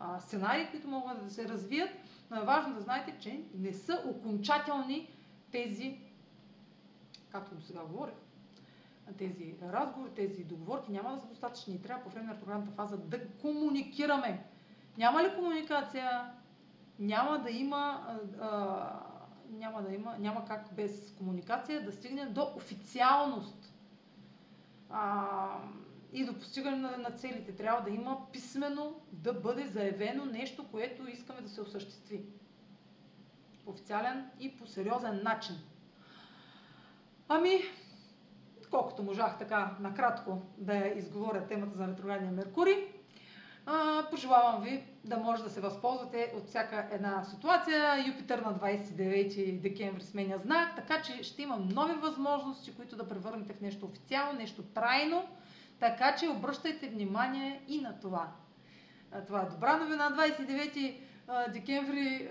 а, 0.00 0.20
сценарии, 0.20 0.68
които 0.70 0.88
могат 0.88 1.24
да 1.24 1.30
се 1.30 1.48
развият, 1.48 1.90
но 2.30 2.36
е 2.36 2.44
важно 2.44 2.74
да 2.74 2.80
знаете, 2.80 3.16
че 3.20 3.40
не 3.54 3.72
са 3.72 4.02
окончателни 4.06 5.10
тези 5.52 5.98
както 7.34 7.54
до 7.54 7.62
сега 7.62 7.80
говорих, 7.80 8.14
тези 9.18 9.54
разговори, 9.62 10.10
тези 10.10 10.44
договорки 10.44 10.92
няма 10.92 11.14
да 11.14 11.20
са 11.20 11.26
достатъчни. 11.26 11.82
Трябва 11.82 12.04
по 12.04 12.10
време 12.10 12.26
на 12.26 12.40
програмната 12.40 12.72
фаза 12.72 12.96
да 12.96 13.28
комуникираме. 13.28 14.44
Няма 14.98 15.22
ли 15.22 15.34
комуникация, 15.34 16.30
няма 16.98 17.38
да 17.38 17.50
има, 17.50 18.06
а, 18.40 19.00
няма 19.50 19.82
да 19.82 19.94
има, 19.94 20.16
няма 20.18 20.44
как 20.44 20.74
без 20.74 21.14
комуникация 21.18 21.84
да 21.84 21.92
стигнем 21.92 22.32
до 22.32 22.52
официалност 22.56 23.74
а, 24.90 25.26
и 26.12 26.24
до 26.24 26.34
постигане 26.34 26.76
на, 26.76 26.96
на 26.96 27.10
целите. 27.10 27.56
Трябва 27.56 27.82
да 27.82 27.90
има 27.90 28.32
писмено, 28.32 28.94
да 29.12 29.32
бъде 29.32 29.66
заявено 29.66 30.24
нещо, 30.24 30.66
което 30.70 31.08
искаме 31.08 31.40
да 31.40 31.48
се 31.48 31.60
осъществи. 31.60 32.24
Официален 33.66 34.30
и 34.40 34.56
по 34.56 34.66
сериозен 34.66 35.22
начин. 35.22 35.56
Ами, 37.28 37.60
колкото 38.70 39.02
можах 39.02 39.38
така 39.38 39.76
накратко 39.80 40.42
да 40.58 40.86
изговоря 40.86 41.46
темата 41.46 41.76
за 41.76 41.88
ретроградния 41.88 42.32
Меркурий, 42.32 42.93
пожелавам 44.10 44.62
ви 44.62 44.84
да 45.04 45.16
може 45.16 45.42
да 45.42 45.50
се 45.50 45.60
възползвате 45.60 46.32
от 46.36 46.46
всяка 46.46 46.88
една 46.92 47.24
ситуация. 47.24 48.06
Юпитер 48.06 48.38
на 48.38 48.54
29 48.54 49.60
декември 49.60 50.02
сменя 50.02 50.38
знак, 50.38 50.76
така 50.76 51.02
че 51.02 51.22
ще 51.22 51.42
имам 51.42 51.68
нови 51.68 51.94
възможности, 51.94 52.76
които 52.76 52.96
да 52.96 53.08
превърнете 53.08 53.52
в 53.52 53.60
нещо 53.60 53.86
официално, 53.86 54.38
нещо 54.38 54.62
трайно. 54.62 55.24
Така 55.80 56.16
че 56.16 56.28
обръщайте 56.28 56.88
внимание 56.88 57.62
и 57.68 57.80
на 57.80 58.00
това. 58.00 58.32
Това 59.26 59.42
е 59.42 59.50
добра 59.50 59.76
новина. 59.76 60.10
29 60.10 61.00
декември 61.52 62.30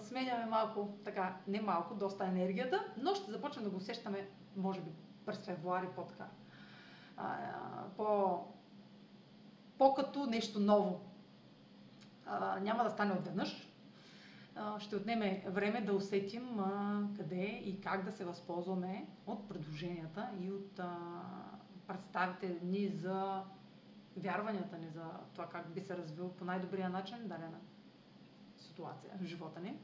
сменяме 0.00 0.46
малко, 0.46 0.88
така, 1.04 1.36
не 1.48 1.60
малко, 1.60 1.94
доста 1.94 2.24
енергията, 2.24 2.84
но 2.96 3.14
ще 3.14 3.30
започнем 3.30 3.64
да 3.64 3.70
го 3.70 3.76
усещаме, 3.76 4.28
може 4.56 4.80
би, 4.80 4.90
през 5.26 5.38
февруари 5.38 5.86
по-така. 5.96 6.26
По, 7.96 8.38
по-като 9.78 10.26
нещо 10.26 10.60
ново. 10.60 11.00
А, 12.26 12.60
няма 12.60 12.84
да 12.84 12.90
стане 12.90 13.12
отведнъж. 13.12 13.68
А, 14.56 14.80
ще 14.80 14.96
отнеме 14.96 15.44
време 15.48 15.80
да 15.80 15.92
усетим 15.92 16.60
а, 16.60 17.02
къде 17.16 17.62
и 17.64 17.80
как 17.80 18.04
да 18.04 18.12
се 18.12 18.24
възползваме 18.24 19.06
от 19.26 19.48
предложенията 19.48 20.28
и 20.40 20.50
от 20.50 20.78
а, 20.78 20.96
представите 21.86 22.56
ни 22.62 22.88
за 22.88 23.42
вярванията 24.16 24.78
ни 24.78 24.88
за 24.88 25.04
това 25.32 25.48
как 25.48 25.68
би 25.74 25.80
се 25.80 25.96
развил 25.96 26.28
по 26.28 26.44
най-добрия 26.44 26.88
начин 26.90 27.18
дадена 27.22 27.58
ситуация 28.58 29.10
в 29.20 29.24
живота 29.24 29.60
ни. 29.60 29.74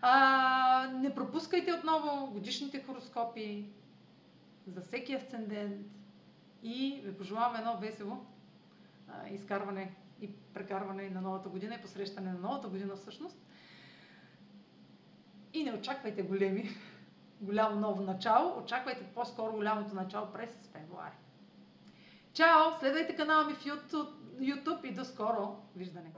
А, 0.00 0.88
не 0.94 1.14
пропускайте 1.14 1.72
отново 1.72 2.30
годишните 2.32 2.82
хороскопи 2.82 3.66
за 4.66 4.80
всеки 4.80 5.14
асцендент 5.14 5.86
и 6.62 7.00
ви 7.04 7.16
пожелавам 7.16 7.56
едно 7.56 7.76
весело 7.76 8.26
изкарване 9.30 9.94
и 10.20 10.30
прекарване 10.54 11.10
на 11.10 11.20
новата 11.20 11.48
година 11.48 11.74
и 11.74 11.82
посрещане 11.82 12.32
на 12.32 12.38
новата 12.38 12.68
година 12.68 12.96
всъщност. 12.96 13.36
И 15.52 15.64
не 15.64 15.72
очаквайте 15.72 16.22
големи, 16.22 16.70
голямо 17.40 17.80
ново 17.80 18.02
начало, 18.02 18.58
очаквайте 18.58 19.04
по-скоро 19.14 19.52
голямото 19.52 19.94
начало 19.94 20.26
през 20.32 20.50
февруари. 20.72 21.16
Чао! 22.32 22.78
Следвайте 22.80 23.16
канала 23.16 23.46
ми 23.46 23.54
в 23.54 23.64
YouTube, 23.64 24.84
и 24.84 24.94
до 24.94 25.04
скоро 25.04 25.56
виждане! 25.76 26.12